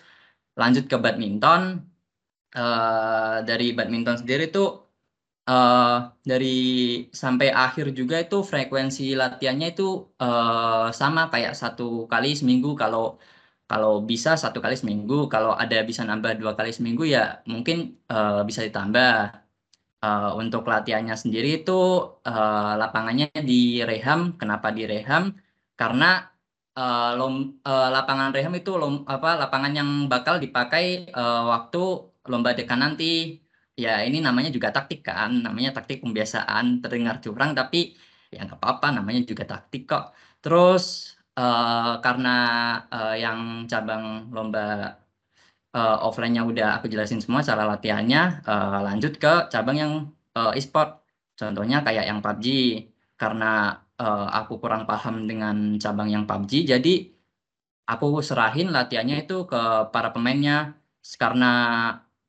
lanjut 0.60 0.86
ke 0.92 0.98
badminton. 1.04 1.62
Uh, 2.50 3.46
dari 3.46 3.78
badminton 3.78 4.18
sendiri 4.26 4.50
tuh 4.50 4.68
uh, 5.46 6.10
dari 6.26 6.58
sampai 7.22 7.54
akhir 7.54 7.94
juga 8.00 8.16
itu 8.26 8.42
frekuensi 8.42 9.14
latihannya 9.22 9.68
itu 9.76 9.84
uh, 10.18 10.90
sama 11.00 11.22
kayak 11.34 11.54
satu 11.62 12.10
kali 12.12 12.34
seminggu. 12.40 12.74
Kalau 12.82 13.22
kalau 13.70 14.02
bisa 14.02 14.34
satu 14.44 14.58
kali 14.64 14.76
seminggu. 14.82 15.30
Kalau 15.34 15.54
ada 15.54 15.78
bisa 15.90 16.02
nambah 16.10 16.32
dua 16.42 16.54
kali 16.58 16.72
seminggu 16.74 17.04
ya 17.16 17.46
mungkin 17.46 17.78
uh, 18.10 18.42
bisa 18.50 18.62
ditambah. 18.68 19.14
Uh, 20.00 20.32
untuk 20.40 20.64
latihannya 20.64 21.12
sendiri 21.12 21.60
itu 21.60 21.76
uh, 22.24 22.74
lapangannya 22.82 23.28
di 23.44 23.84
reham. 23.84 24.20
Kenapa 24.40 24.72
di 24.72 24.88
reham? 24.88 25.36
Karena 25.76 26.24
uh, 26.80 27.12
lom, 27.20 27.60
uh, 27.68 27.90
lapangan 27.92 28.32
reham 28.32 28.56
itu 28.56 28.72
lom, 28.80 29.04
apa 29.04 29.36
lapangan 29.36 29.74
yang 29.76 29.90
bakal 30.08 30.40
dipakai 30.40 31.12
uh, 31.12 31.44
waktu 31.52 31.84
lomba 32.32 32.56
dekan 32.56 32.80
nanti. 32.80 33.44
Ya 33.80 34.04
ini 34.04 34.20
namanya 34.20 34.52
juga 34.52 34.76
taktik 34.76 35.08
kan, 35.08 35.32
namanya 35.40 35.72
taktik 35.72 36.04
pembiasaan 36.04 36.84
terdengar 36.84 37.24
curang 37.24 37.56
tapi 37.56 37.96
ya 38.28 38.44
nggak 38.44 38.60
apa-apa, 38.60 38.88
namanya 39.00 39.24
juga 39.24 39.48
taktik 39.48 39.88
kok. 39.88 40.12
Terus 40.44 41.16
uh, 41.40 42.04
karena 42.04 42.38
uh, 42.92 43.16
yang 43.16 43.64
cabang 43.72 44.28
lomba 44.36 45.00
uh, 45.72 45.98
offline-nya 46.04 46.44
udah 46.44 46.70
aku 46.80 46.92
jelasin 46.92 47.24
semua 47.24 47.40
cara 47.40 47.64
latihannya, 47.72 48.44
uh, 48.44 48.80
lanjut 48.84 49.16
ke 49.16 49.48
cabang 49.48 49.78
yang 49.80 49.94
uh, 50.36 50.52
e-sport. 50.60 51.00
Contohnya 51.40 51.80
kayak 51.80 52.04
yang 52.04 52.20
PUBG, 52.20 52.46
karena 53.16 53.80
uh, 54.00 54.28
aku 54.40 54.54
kurang 54.64 54.84
paham 54.90 55.28
dengan 55.30 55.78
cabang 55.84 56.10
yang 56.10 56.24
PUBG 56.30 56.66
jadi 56.72 56.94
aku 57.90 58.22
serahin 58.22 58.70
latihannya 58.70 59.26
itu 59.26 59.46
ke 59.52 59.62
para 59.94 60.10
pemainnya 60.16 60.78
karena 61.18 61.52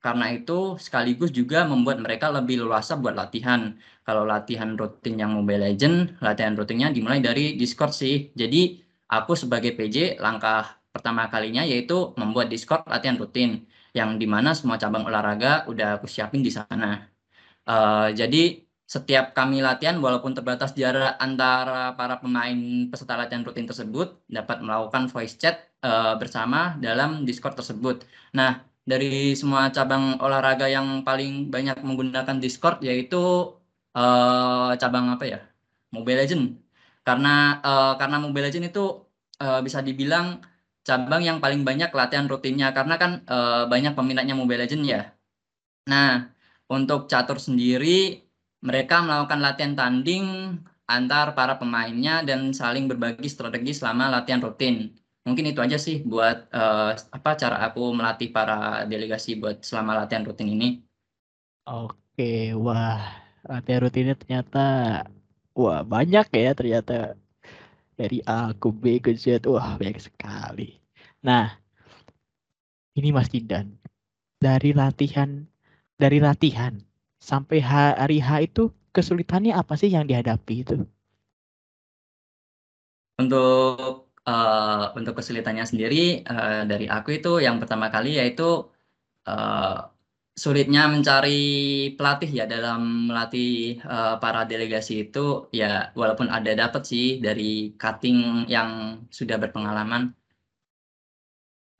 karena 0.00 0.26
itu 0.32 0.80
sekaligus 0.80 1.30
juga 1.38 1.68
membuat 1.68 2.00
mereka 2.00 2.32
lebih 2.32 2.64
leluasa 2.64 2.96
buat 2.96 3.12
latihan. 3.12 3.76
Kalau 4.00 4.24
latihan 4.24 4.72
rutin 4.80 5.20
yang 5.20 5.36
Mobile 5.36 5.60
Legend, 5.68 6.16
latihan 6.24 6.56
rutinnya 6.56 6.88
dimulai 6.88 7.20
dari 7.20 7.52
Discord 7.60 7.92
sih. 7.92 8.32
Jadi 8.32 8.80
aku 9.12 9.36
sebagai 9.36 9.76
PJ 9.76 10.16
langkah 10.16 10.80
pertama 10.88 11.28
kalinya 11.28 11.62
yaitu 11.68 12.16
membuat 12.16 12.48
Discord 12.48 12.88
latihan 12.88 13.20
rutin 13.20 13.68
yang 13.92 14.16
di 14.16 14.24
mana 14.24 14.56
semua 14.56 14.80
cabang 14.80 15.04
olahraga 15.04 15.68
udah 15.68 16.00
aku 16.00 16.08
siapin 16.08 16.40
di 16.40 16.48
sana. 16.48 17.04
Uh, 17.68 18.08
jadi 18.16 18.64
setiap 18.90 19.30
kami 19.38 19.62
latihan 19.62 20.02
walaupun 20.02 20.34
terbatas 20.34 20.74
jarak 20.74 21.14
antara 21.22 21.94
para 21.94 22.18
pemain 22.18 22.58
peserta 22.90 23.14
latihan 23.14 23.46
rutin 23.46 23.62
tersebut 23.70 24.18
dapat 24.26 24.58
melakukan 24.66 25.06
voice 25.06 25.38
chat 25.38 25.70
uh, 25.86 26.18
bersama 26.18 26.74
dalam 26.82 27.22
Discord 27.22 27.54
tersebut. 27.54 28.02
Nah, 28.34 28.66
dari 28.82 29.38
semua 29.38 29.70
cabang 29.70 30.18
olahraga 30.18 30.66
yang 30.66 31.06
paling 31.06 31.54
banyak 31.54 31.78
menggunakan 31.86 32.42
Discord 32.42 32.82
yaitu 32.82 33.54
uh, 33.94 34.74
cabang 34.74 35.14
apa 35.14 35.24
ya? 35.38 35.38
Mobile 35.94 36.26
Legend. 36.26 36.58
Karena 37.06 37.62
uh, 37.62 37.94
karena 37.94 38.18
Mobile 38.18 38.50
Legend 38.50 38.74
itu 38.74 39.06
uh, 39.38 39.60
bisa 39.62 39.86
dibilang 39.86 40.42
cabang 40.82 41.22
yang 41.22 41.38
paling 41.38 41.62
banyak 41.62 41.94
latihan 41.94 42.26
rutinnya 42.26 42.74
karena 42.74 42.98
kan 42.98 43.22
uh, 43.30 43.70
banyak 43.70 43.94
peminatnya 43.94 44.34
Mobile 44.34 44.66
Legend 44.66 44.82
ya. 44.82 45.14
Nah, 45.86 46.26
untuk 46.66 47.06
catur 47.10 47.38
sendiri 47.38 48.29
mereka 48.60 49.00
melakukan 49.00 49.40
latihan 49.40 49.74
tanding 49.76 50.56
antar 50.84 51.32
para 51.32 51.56
pemainnya 51.56 52.20
dan 52.26 52.50
saling 52.50 52.90
berbagi 52.90 53.30
strategi 53.30 53.72
selama 53.72 54.10
latihan 54.10 54.42
rutin. 54.42 54.92
Mungkin 55.24 55.52
itu 55.52 55.60
aja 55.60 55.76
sih 55.76 56.02
buat 56.02 56.48
uh, 56.50 56.96
apa 56.96 57.36
cara 57.36 57.62
aku 57.68 57.92
melatih 57.92 58.32
para 58.32 58.84
delegasi 58.88 59.38
buat 59.38 59.62
selama 59.62 60.04
latihan 60.04 60.26
rutin 60.26 60.48
ini. 60.50 60.68
Oke, 61.68 62.56
wah 62.56 63.00
latihan 63.46 63.86
rutinnya 63.86 64.16
ternyata 64.16 64.66
wah 65.54 65.80
banyak 65.84 66.26
ya 66.32 66.52
ternyata 66.56 67.14
dari 67.94 68.24
A 68.24 68.56
ke 68.56 68.68
B 68.72 68.96
ke 68.98 69.12
Z, 69.12 69.44
wah 69.44 69.76
banyak 69.76 70.00
sekali. 70.00 70.80
Nah, 71.20 71.52
ini 72.96 73.12
Mas 73.12 73.28
Kidan, 73.28 73.76
dari 74.40 74.72
latihan 74.72 75.44
dari 76.00 76.16
latihan 76.16 76.80
sampai 77.20 77.60
hari 77.60 78.18
H 78.18 78.48
itu 78.48 78.72
kesulitannya 78.96 79.52
apa 79.54 79.76
sih 79.76 79.92
yang 79.92 80.08
dihadapi 80.08 80.54
itu? 80.64 80.76
Untuk 83.20 84.10
uh, 84.24 84.84
untuk 84.96 85.14
kesulitannya 85.20 85.68
sendiri 85.68 86.24
uh, 86.24 86.64
dari 86.64 86.88
aku 86.88 87.20
itu 87.20 87.44
yang 87.44 87.60
pertama 87.60 87.92
kali 87.92 88.16
yaitu 88.16 88.64
uh, 89.28 89.92
sulitnya 90.32 90.88
mencari 90.88 91.40
pelatih 92.00 92.30
ya 92.32 92.44
dalam 92.48 93.12
melatih 93.12 93.76
uh, 93.84 94.16
para 94.16 94.48
delegasi 94.48 95.04
itu 95.04 95.52
ya 95.52 95.92
walaupun 95.92 96.32
ada 96.32 96.56
dapat 96.56 96.82
sih 96.88 97.20
dari 97.20 97.76
cutting 97.76 98.48
yang 98.48 99.04
sudah 99.12 99.36
berpengalaman. 99.36 100.16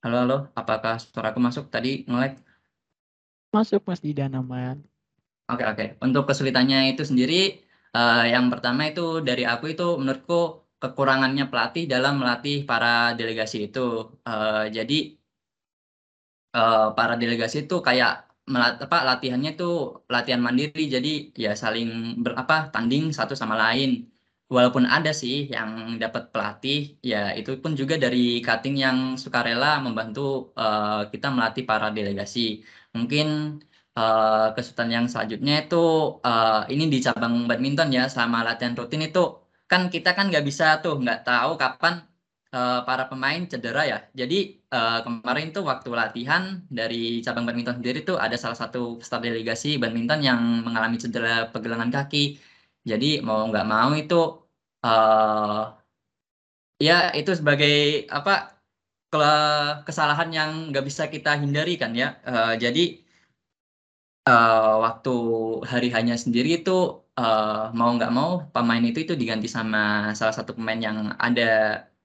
Halo 0.05 0.17
halo, 0.25 0.37
apakah 0.57 0.97
suaraku 1.01 1.41
masuk 1.41 1.69
tadi 1.73 2.05
nge 2.09 2.41
Masuk 3.51 3.83
Mas 3.83 4.01
Didan 4.01 4.33
aman. 4.39 4.90
Oke 5.51 5.65
oke. 5.71 5.85
Untuk 6.07 6.23
kesulitannya 6.29 6.79
itu 6.93 7.03
sendiri, 7.11 7.35
uh, 7.97 8.23
yang 8.35 8.45
pertama 8.53 8.81
itu 8.91 9.01
dari 9.29 9.43
aku 9.53 9.65
itu 9.75 9.85
menurutku 10.01 10.35
kekurangannya 10.83 11.45
pelatih 11.51 11.85
dalam 11.95 12.13
melatih 12.23 12.57
para 12.71 12.87
delegasi 13.19 13.57
itu. 13.67 13.81
Uh, 14.31 14.65
jadi 14.77 14.95
uh, 16.57 16.95
para 16.97 17.15
delegasi 17.23 17.57
itu 17.67 17.75
kayak 17.89 18.11
melat 18.53 18.75
apa 18.87 18.97
latihannya 19.09 19.51
itu 19.57 19.65
latihan 20.15 20.43
mandiri. 20.47 20.81
Jadi 20.95 21.09
ya 21.45 21.51
saling 21.63 21.89
ber, 22.23 22.33
apa 22.43 22.55
tanding 22.75 23.03
satu 23.19 23.35
sama 23.43 23.55
lain. 23.65 23.91
Walaupun 24.55 24.85
ada 24.97 25.11
sih 25.23 25.35
yang 25.55 25.71
dapat 26.03 26.23
pelatih, 26.35 26.99
ya 27.11 27.17
itu 27.39 27.51
pun 27.63 27.73
juga 27.81 27.95
dari 28.05 28.19
cutting 28.47 28.75
yang 28.85 28.99
sukarela 29.23 29.79
membantu 29.87 30.21
uh, 30.59 31.07
kita 31.13 31.27
melatih 31.35 31.63
para 31.71 31.87
delegasi. 31.97 32.41
Mungkin 32.97 33.27
uh, 33.99 34.53
kesulitan 34.55 34.91
yang 34.97 35.07
selanjutnya 35.13 35.55
itu 35.67 35.77
uh, 36.23 36.63
ini 36.73 36.85
di 36.93 36.99
cabang 37.07 37.35
badminton 37.49 37.89
ya 37.97 38.05
sama 38.17 38.47
latihan 38.47 38.75
rutin 38.79 39.03
itu 39.09 39.21
kan 39.71 39.83
kita 39.95 40.09
kan 40.17 40.25
nggak 40.31 40.45
bisa 40.49 40.65
tuh 40.83 40.99
nggak 41.03 41.19
tahu 41.27 41.51
kapan 41.63 41.95
uh, 42.55 42.83
para 42.87 43.05
pemain 43.11 43.41
cedera 43.51 43.83
ya. 43.87 43.99
Jadi 44.21 44.35
uh, 44.75 44.99
kemarin 45.07 45.47
tuh 45.55 45.63
waktu 45.71 45.89
latihan 46.01 46.43
dari 46.79 47.23
cabang 47.25 47.45
badminton 47.47 47.79
sendiri 47.79 47.99
tuh 48.09 48.17
ada 48.25 48.37
salah 48.43 48.59
satu 48.59 48.99
peserta 48.99 49.19
delegasi 49.23 49.79
badminton 49.83 50.21
yang 50.29 50.41
mengalami 50.67 50.97
cedera 51.03 51.51
pergelangan 51.53 51.91
kaki. 51.97 52.39
Jadi 52.91 53.07
mau 53.27 53.47
nggak 53.51 53.67
mau 53.73 53.91
itu 53.95 54.15
uh, 54.87 55.63
ya 56.81 57.13
itu 57.19 57.31
sebagai 57.39 58.09
apa 58.11 58.57
kesalahan 59.87 60.31
yang 60.39 60.51
nggak 60.71 60.85
bisa 60.89 61.03
kita 61.15 61.31
hindari 61.43 61.75
kan 61.83 61.93
ya. 61.95 62.19
Uh, 62.27 62.55
jadi 62.59 63.03
uh, 64.29 64.75
waktu 64.85 65.11
hari 65.71 65.89
hanya 65.97 66.15
sendiri 66.23 66.49
itu 66.61 66.71
uh, 67.19 67.73
mau 67.79 67.91
nggak 67.97 68.13
mau 68.19 68.31
pemain 68.55 68.83
itu 68.89 68.99
itu 69.05 69.15
diganti 69.21 69.49
sama 69.57 69.79
salah 70.19 70.35
satu 70.39 70.51
pemain 70.57 70.81
yang 70.87 70.99
ada 71.27 71.43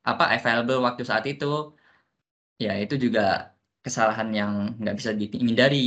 apa 0.10 0.24
available 0.36 0.80
waktu 0.88 1.04
saat 1.10 1.26
itu. 1.32 1.46
Ya 2.64 2.72
itu 2.84 2.96
juga 2.96 3.22
kesalahan 3.86 4.30
yang 4.40 4.52
nggak 4.80 4.96
bisa 5.00 5.12
dihindari. 5.22 5.78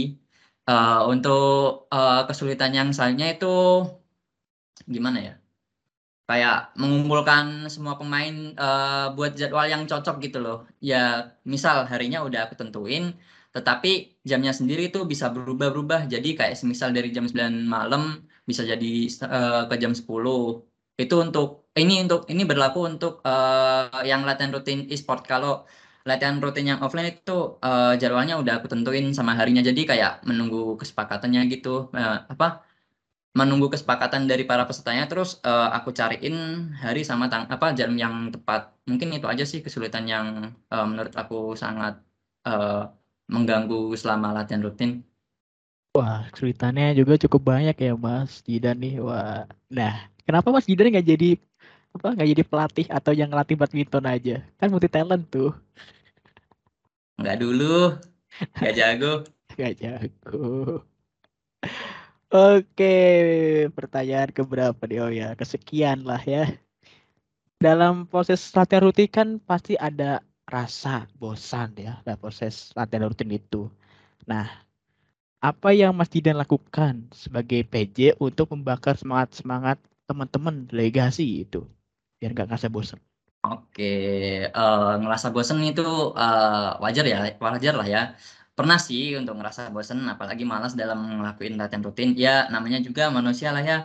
Uh, 0.68 1.08
untuk 1.12 1.88
uh, 1.88 2.28
kesulitan 2.28 2.72
yang 2.76 2.88
selanjutnya 2.92 3.28
itu 3.36 3.48
gimana 4.94 5.18
ya? 5.28 5.32
Kayak 6.28 6.76
mengumpulkan 6.80 7.44
semua 7.72 7.94
pemain 8.00 8.52
uh, 8.60 9.16
buat 9.16 9.32
jadwal 9.40 9.64
yang 9.72 9.82
cocok 9.90 10.16
gitu 10.24 10.38
loh. 10.44 10.56
Ya 10.90 11.32
misal 11.52 11.88
harinya 11.90 12.18
udah 12.26 12.40
aku 12.44 12.54
tentuin 12.60 13.16
tetapi 13.56 14.20
jamnya 14.28 14.52
sendiri 14.52 14.92
itu 14.92 15.04
bisa 15.08 15.26
berubah-berubah. 15.32 16.00
Jadi 16.12 16.28
kayak 16.38 16.54
semisal 16.60 16.92
dari 16.96 17.08
jam 17.14 17.24
9 17.24 17.64
malam 17.64 18.22
bisa 18.48 18.62
jadi 18.64 18.92
uh, 19.24 19.62
ke 19.70 19.74
jam 19.82 19.92
10. 19.96 20.04
Itu 20.98 21.14
untuk 21.22 21.70
ini 21.78 22.04
untuk 22.04 22.26
ini 22.32 22.42
berlaku 22.44 22.80
untuk 22.90 23.12
uh, 23.24 24.02
yang 24.04 24.22
latihan 24.28 24.52
rutin 24.52 24.86
e-sport. 24.92 25.24
Kalau 25.24 25.64
latihan 26.08 26.36
rutin 26.44 26.66
yang 26.76 26.80
offline 26.84 27.08
itu 27.12 27.58
uh, 27.62 27.94
jadwalnya 28.00 28.34
udah 28.42 28.60
aku 28.60 28.66
tentuin 28.72 29.06
sama 29.16 29.32
harinya. 29.38 29.62
Jadi 29.64 29.80
kayak 29.90 30.26
menunggu 30.28 30.76
kesepakatannya 30.80 31.40
gitu. 31.52 31.88
Uh, 31.94 32.24
apa? 32.32 32.68
menunggu 33.38 33.70
kesepakatan 33.70 34.26
dari 34.26 34.42
para 34.50 34.66
pesertanya 34.66 35.04
terus 35.06 35.38
uh, 35.46 35.70
aku 35.70 35.94
cariin 35.94 36.34
hari 36.82 37.06
sama 37.06 37.30
tang 37.30 37.46
apa 37.46 37.70
jam 37.78 37.94
yang 37.94 38.34
tepat. 38.34 38.74
Mungkin 38.90 39.14
itu 39.14 39.26
aja 39.30 39.44
sih 39.46 39.60
kesulitan 39.62 40.04
yang 40.10 40.26
uh, 40.74 40.86
menurut 40.90 41.14
aku 41.14 41.54
sangat 41.54 42.02
uh, 42.48 42.90
mengganggu 43.34 43.78
selama 44.00 44.28
latihan 44.36 44.62
rutin? 44.66 44.90
Wah, 45.96 46.18
kesulitannya 46.32 46.84
juga 46.98 47.12
cukup 47.22 47.42
banyak 47.50 47.76
ya 47.86 47.92
Mas 48.04 48.32
Jidan 48.46 48.76
nih. 48.82 48.94
Wah, 49.06 49.44
nah 49.76 49.92
kenapa 50.26 50.48
Mas 50.54 50.68
Jidan 50.70 50.92
nggak 50.92 51.06
jadi 51.12 51.28
apa 51.94 52.06
nggak 52.14 52.28
jadi 52.32 52.44
pelatih 52.50 52.86
atau 52.96 53.12
yang 53.18 53.28
ngelatih 53.30 53.56
badminton 53.60 54.04
aja? 54.14 54.34
Kan 54.58 54.68
multi 54.72 54.88
talent 54.94 55.24
tuh. 55.34 55.50
Nggak 57.20 57.36
dulu, 57.42 57.64
nggak 58.58 58.74
jago. 58.78 59.12
nggak 59.56 59.72
jago. 59.82 60.36
Oke, 62.28 62.84
pertanyaan 63.76 64.30
keberapa 64.36 64.82
nih? 64.88 64.98
Oh 65.04 65.10
ya, 65.20 65.26
kesekian 65.40 65.98
lah 66.08 66.20
ya. 66.32 66.44
Dalam 67.64 68.06
proses 68.10 68.40
latihan 68.54 68.84
rutin 68.86 69.10
kan 69.10 69.28
pasti 69.48 69.74
ada 69.74 70.22
rasa 70.48 71.04
bosan 71.20 71.76
ya 71.76 72.00
dalam 72.02 72.18
proses 72.18 72.72
latihan 72.72 73.06
rutin 73.06 73.28
itu. 73.28 73.68
Nah, 74.24 74.48
apa 75.38 75.70
yang 75.76 75.92
Mas 75.94 76.10
Didan 76.10 76.40
lakukan 76.40 77.06
sebagai 77.12 77.62
PJ 77.68 78.16
untuk 78.18 78.50
membakar 78.56 78.96
semangat-semangat 78.96 79.78
teman-teman 80.08 80.64
delegasi 80.66 81.44
itu 81.44 81.68
biar 82.18 82.32
nggak 82.34 82.48
ngerasa 82.50 82.68
bosan? 82.72 82.98
Oke, 83.46 83.92
uh, 84.50 84.98
ngerasa 84.98 85.30
bosan 85.30 85.62
itu 85.62 85.86
uh, 86.16 86.74
wajar 86.82 87.04
ya, 87.06 87.22
wajar 87.38 87.74
lah 87.78 87.86
ya. 87.86 88.00
Pernah 88.58 88.82
sih 88.82 89.14
untuk 89.14 89.38
ngerasa 89.38 89.70
bosan, 89.70 90.02
apalagi 90.10 90.42
malas 90.42 90.74
dalam 90.74 90.98
ngelakuin 91.22 91.54
latihan 91.54 91.86
rutin. 91.86 92.18
Ya, 92.18 92.50
namanya 92.50 92.82
juga 92.82 93.06
manusia 93.14 93.54
lah 93.54 93.62
ya. 93.62 93.76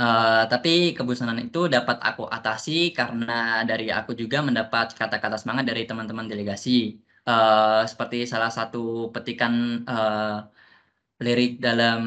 Uh, 0.00 0.48
tapi 0.52 0.96
kebosanan 0.96 1.38
itu 1.46 1.58
dapat 1.68 1.96
aku 2.08 2.22
atasi 2.36 2.72
karena 2.98 3.62
dari 3.70 3.92
aku 3.92 4.10
juga 4.20 4.40
mendapat 4.42 4.96
kata-kata 4.98 5.36
semangat 5.38 5.64
dari 5.70 5.82
teman-teman 5.88 6.26
delegasi. 6.32 6.98
Uh, 7.22 7.86
seperti 7.86 8.26
salah 8.26 8.50
satu 8.50 9.12
petikan 9.14 9.86
uh, 9.86 10.42
lirik 11.22 11.62
dalam 11.62 12.00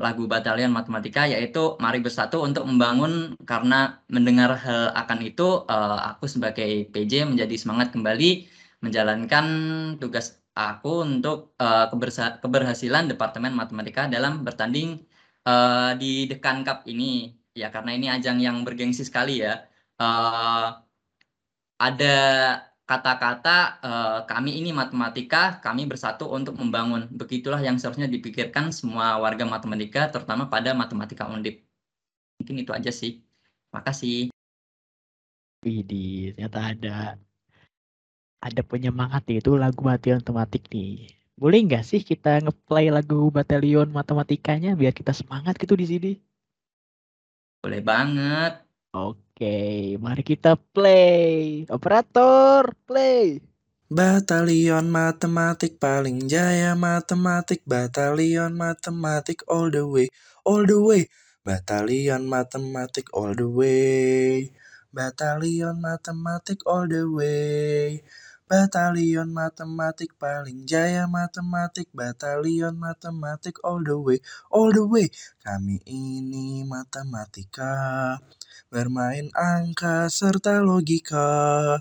lagu 0.00 0.24
Batalion 0.32 0.72
Matematika 0.72 1.28
yaitu 1.28 1.76
mari 1.84 2.00
bersatu 2.00 2.40
untuk 2.40 2.64
membangun 2.64 3.36
karena 3.44 4.00
mendengar 4.08 4.56
hal 4.56 4.96
akan 4.96 5.18
itu 5.28 5.68
uh, 5.68 5.98
aku 6.16 6.24
sebagai 6.24 6.88
PJ 6.88 7.28
menjadi 7.30 7.54
semangat 7.60 7.92
kembali 7.92 8.48
menjalankan 8.80 9.46
tugas 10.00 10.40
aku 10.56 11.04
untuk 11.04 11.52
uh, 11.60 11.86
keberhasilan 12.42 13.12
Departemen 13.12 13.52
Matematika 13.52 14.08
dalam 14.08 14.44
bertanding 14.46 15.04
uh, 15.46 15.92
di 15.98 16.26
Dekan 16.30 16.62
Cup 16.66 16.86
ini. 16.88 17.34
Ya 17.52 17.68
karena 17.68 17.92
ini 17.92 18.06
ajang 18.08 18.40
yang 18.40 18.64
bergengsi 18.64 19.04
sekali 19.04 19.44
ya. 19.44 19.68
Uh, 20.00 20.80
ada 21.76 22.16
kata-kata 22.88 23.56
uh, 23.82 24.18
kami 24.26 24.58
ini 24.58 24.70
matematika, 24.72 25.60
kami 25.60 25.84
bersatu 25.84 26.28
untuk 26.32 26.56
membangun. 26.58 27.08
Begitulah 27.12 27.60
yang 27.60 27.76
seharusnya 27.76 28.08
dipikirkan 28.08 28.72
semua 28.72 29.20
warga 29.20 29.44
matematika, 29.44 30.08
terutama 30.08 30.48
pada 30.48 30.72
matematika 30.72 31.28
undip. 31.28 31.62
Mungkin 32.40 32.56
itu 32.62 32.72
aja 32.74 32.90
sih. 32.90 33.22
Makasih. 33.72 34.32
Widih, 35.62 36.34
ternyata 36.34 36.58
ada 36.74 36.96
ada 38.42 38.62
penyemangat 38.66 39.22
itu 39.30 39.54
lagu 39.54 39.86
Matematik 39.86 40.66
nih. 40.74 41.21
Boleh 41.42 41.58
nggak 41.66 41.82
sih 41.82 42.06
kita 42.06 42.38
ngeplay 42.38 42.86
lagu 42.94 43.26
Batalion 43.34 43.90
Matematikanya 43.90 44.78
biar 44.78 44.94
kita 44.94 45.10
semangat 45.10 45.58
gitu 45.58 45.74
di 45.74 45.90
sini? 45.90 46.12
Boleh 47.58 47.82
banget. 47.82 48.62
Oke, 48.94 49.98
mari 49.98 50.22
kita 50.22 50.54
play. 50.54 51.66
Operator, 51.66 52.70
play. 52.86 53.42
Batalion 53.90 54.86
matematik 54.86 55.82
paling 55.82 56.30
jaya 56.30 56.78
matematik 56.78 57.66
Batalion 57.66 58.54
matematik 58.54 59.42
all 59.50 59.66
the 59.68 59.82
way 59.82 60.06
all 60.46 60.62
the 60.62 60.78
way 60.78 61.10
Batalion 61.42 62.24
matematik 62.24 63.10
all 63.12 63.34
the 63.34 63.44
way 63.44 64.48
Batalion 64.94 65.76
matematik 65.76 66.62
all 66.64 66.86
the 66.88 67.04
way 67.04 68.00
Batalion 68.52 69.32
matematik 69.32 70.12
paling 70.20 70.68
jaya 70.68 71.08
matematik 71.08 71.88
Batalion 71.96 72.76
matematik 72.76 73.56
all 73.64 73.80
the 73.80 73.96
way 73.96 74.20
all 74.52 74.68
the 74.68 74.84
way 74.84 75.08
Kami 75.40 75.80
ini 75.88 76.60
matematika 76.68 77.72
Bermain 78.68 79.32
angka 79.32 80.12
serta 80.12 80.60
logika 80.60 81.80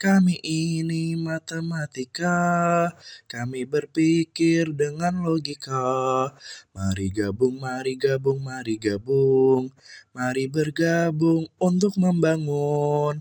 kami 0.00 0.40
ini 0.40 1.12
matematika, 1.12 2.88
kami 3.28 3.68
berpikir 3.68 4.72
dengan 4.72 5.20
logika. 5.20 6.24
Mari 6.72 7.12
gabung, 7.12 7.60
mari 7.60 8.00
gabung, 8.00 8.40
mari 8.40 8.80
gabung, 8.80 9.68
mari 10.16 10.48
bergabung 10.48 11.52
untuk 11.60 12.00
membangun. 12.00 13.20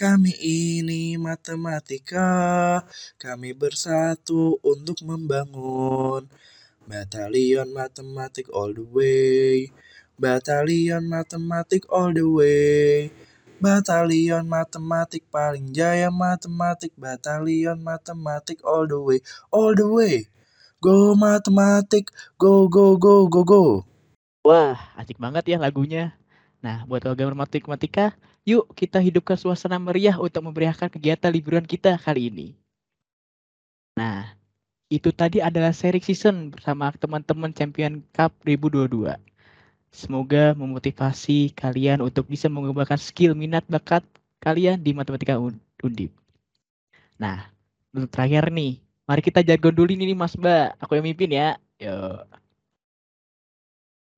Kami 0.00 0.32
ini 0.40 1.20
matematika, 1.20 2.80
kami 3.20 3.52
bersatu 3.52 4.56
untuk 4.64 4.96
membangun. 5.04 6.24
Batalion 6.88 7.68
matematik 7.68 8.48
all 8.48 8.72
the 8.72 8.80
way, 8.80 9.68
batalion 10.16 11.04
matematik 11.04 11.84
all 11.92 12.16
the 12.16 12.24
way. 12.24 13.12
Batalion 13.60 14.48
matematik 14.48 15.28
paling 15.28 15.68
jaya 15.68 16.08
matematik, 16.08 16.96
batalion 16.96 17.84
matematik 17.84 18.64
all 18.64 18.88
the 18.88 18.96
way, 18.96 19.20
all 19.52 19.76
the 19.76 19.84
way. 19.84 20.24
Go 20.80 21.12
matematik, 21.12 22.08
go 22.40 22.72
go 22.72 22.96
go 22.96 23.28
go 23.28 23.44
go. 23.44 23.64
Wah, 24.48 24.80
asik 24.96 25.20
banget 25.20 25.44
ya 25.44 25.60
lagunya. 25.60 26.16
Nah, 26.64 26.88
buat 26.88 27.04
warga 27.04 27.36
matematika, 27.36 28.16
yuk 28.50 28.66
kita 28.74 28.98
hidupkan 28.98 29.38
suasana 29.38 29.78
meriah 29.78 30.18
untuk 30.18 30.42
memeriahkan 30.50 30.90
kegiatan 30.90 31.30
liburan 31.30 31.62
kita 31.62 31.94
kali 32.02 32.26
ini. 32.32 32.48
Nah, 33.94 34.34
itu 34.90 35.14
tadi 35.14 35.38
adalah 35.38 35.70
seri 35.70 36.02
season 36.02 36.50
bersama 36.50 36.90
teman-teman 36.90 37.54
Champion 37.54 38.02
Cup 38.10 38.34
2022. 38.42 39.14
Semoga 39.90 40.54
memotivasi 40.58 41.54
kalian 41.54 42.02
untuk 42.02 42.26
bisa 42.26 42.46
mengembangkan 42.50 42.98
skill 42.98 43.34
minat 43.38 43.62
bakat 43.70 44.02
kalian 44.42 44.82
di 44.82 44.90
matematika 44.94 45.38
undip. 45.82 46.10
Nah, 47.18 47.50
untuk 47.94 48.10
terakhir 48.10 48.50
nih, 48.50 48.82
mari 49.06 49.20
kita 49.22 49.42
jargon 49.46 49.74
dulu 49.74 49.94
nih 49.94 50.16
Mas 50.16 50.34
Mbak. 50.34 50.78
Aku 50.82 50.98
yang 50.98 51.06
mimpin 51.06 51.30
ya. 51.30 51.48
Yuk. 51.78 52.26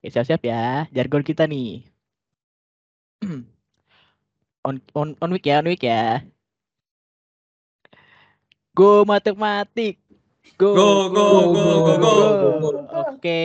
Oke, 0.00 0.08
siap-siap 0.12 0.42
ya. 0.44 0.86
Jargon 0.92 1.22
kita 1.24 1.44
nih. 1.48 1.88
on 4.64 4.78
on 4.94 5.08
on 5.18 5.30
week 5.34 5.46
ya, 5.46 5.60
on 5.60 5.68
week 5.68 5.84
ya. 5.84 6.22
Go 8.72 9.04
matematik. 9.04 10.00
Go 10.56 10.74
go 10.74 11.08
go 11.12 11.26
go 11.52 11.94
go. 11.96 11.96
go, 11.98 12.48
go. 12.58 12.70
Oke, 12.92 13.40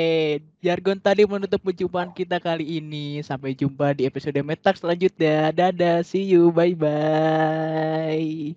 jargon 0.60 1.00
tadi 1.00 1.24
menutup 1.24 1.62
perjumpaan 1.64 2.12
kita 2.14 2.38
kali 2.42 2.80
ini. 2.80 3.22
Sampai 3.26 3.58
jumpa 3.58 3.94
di 3.94 4.08
episode 4.08 4.40
Metak 4.44 4.80
selanjutnya. 4.80 5.52
Dadah, 5.52 6.04
see 6.06 6.26
you, 6.26 6.50
bye 6.54 6.76
bye. 6.76 8.56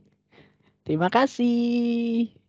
Terima 0.84 1.08
kasih. 1.12 2.39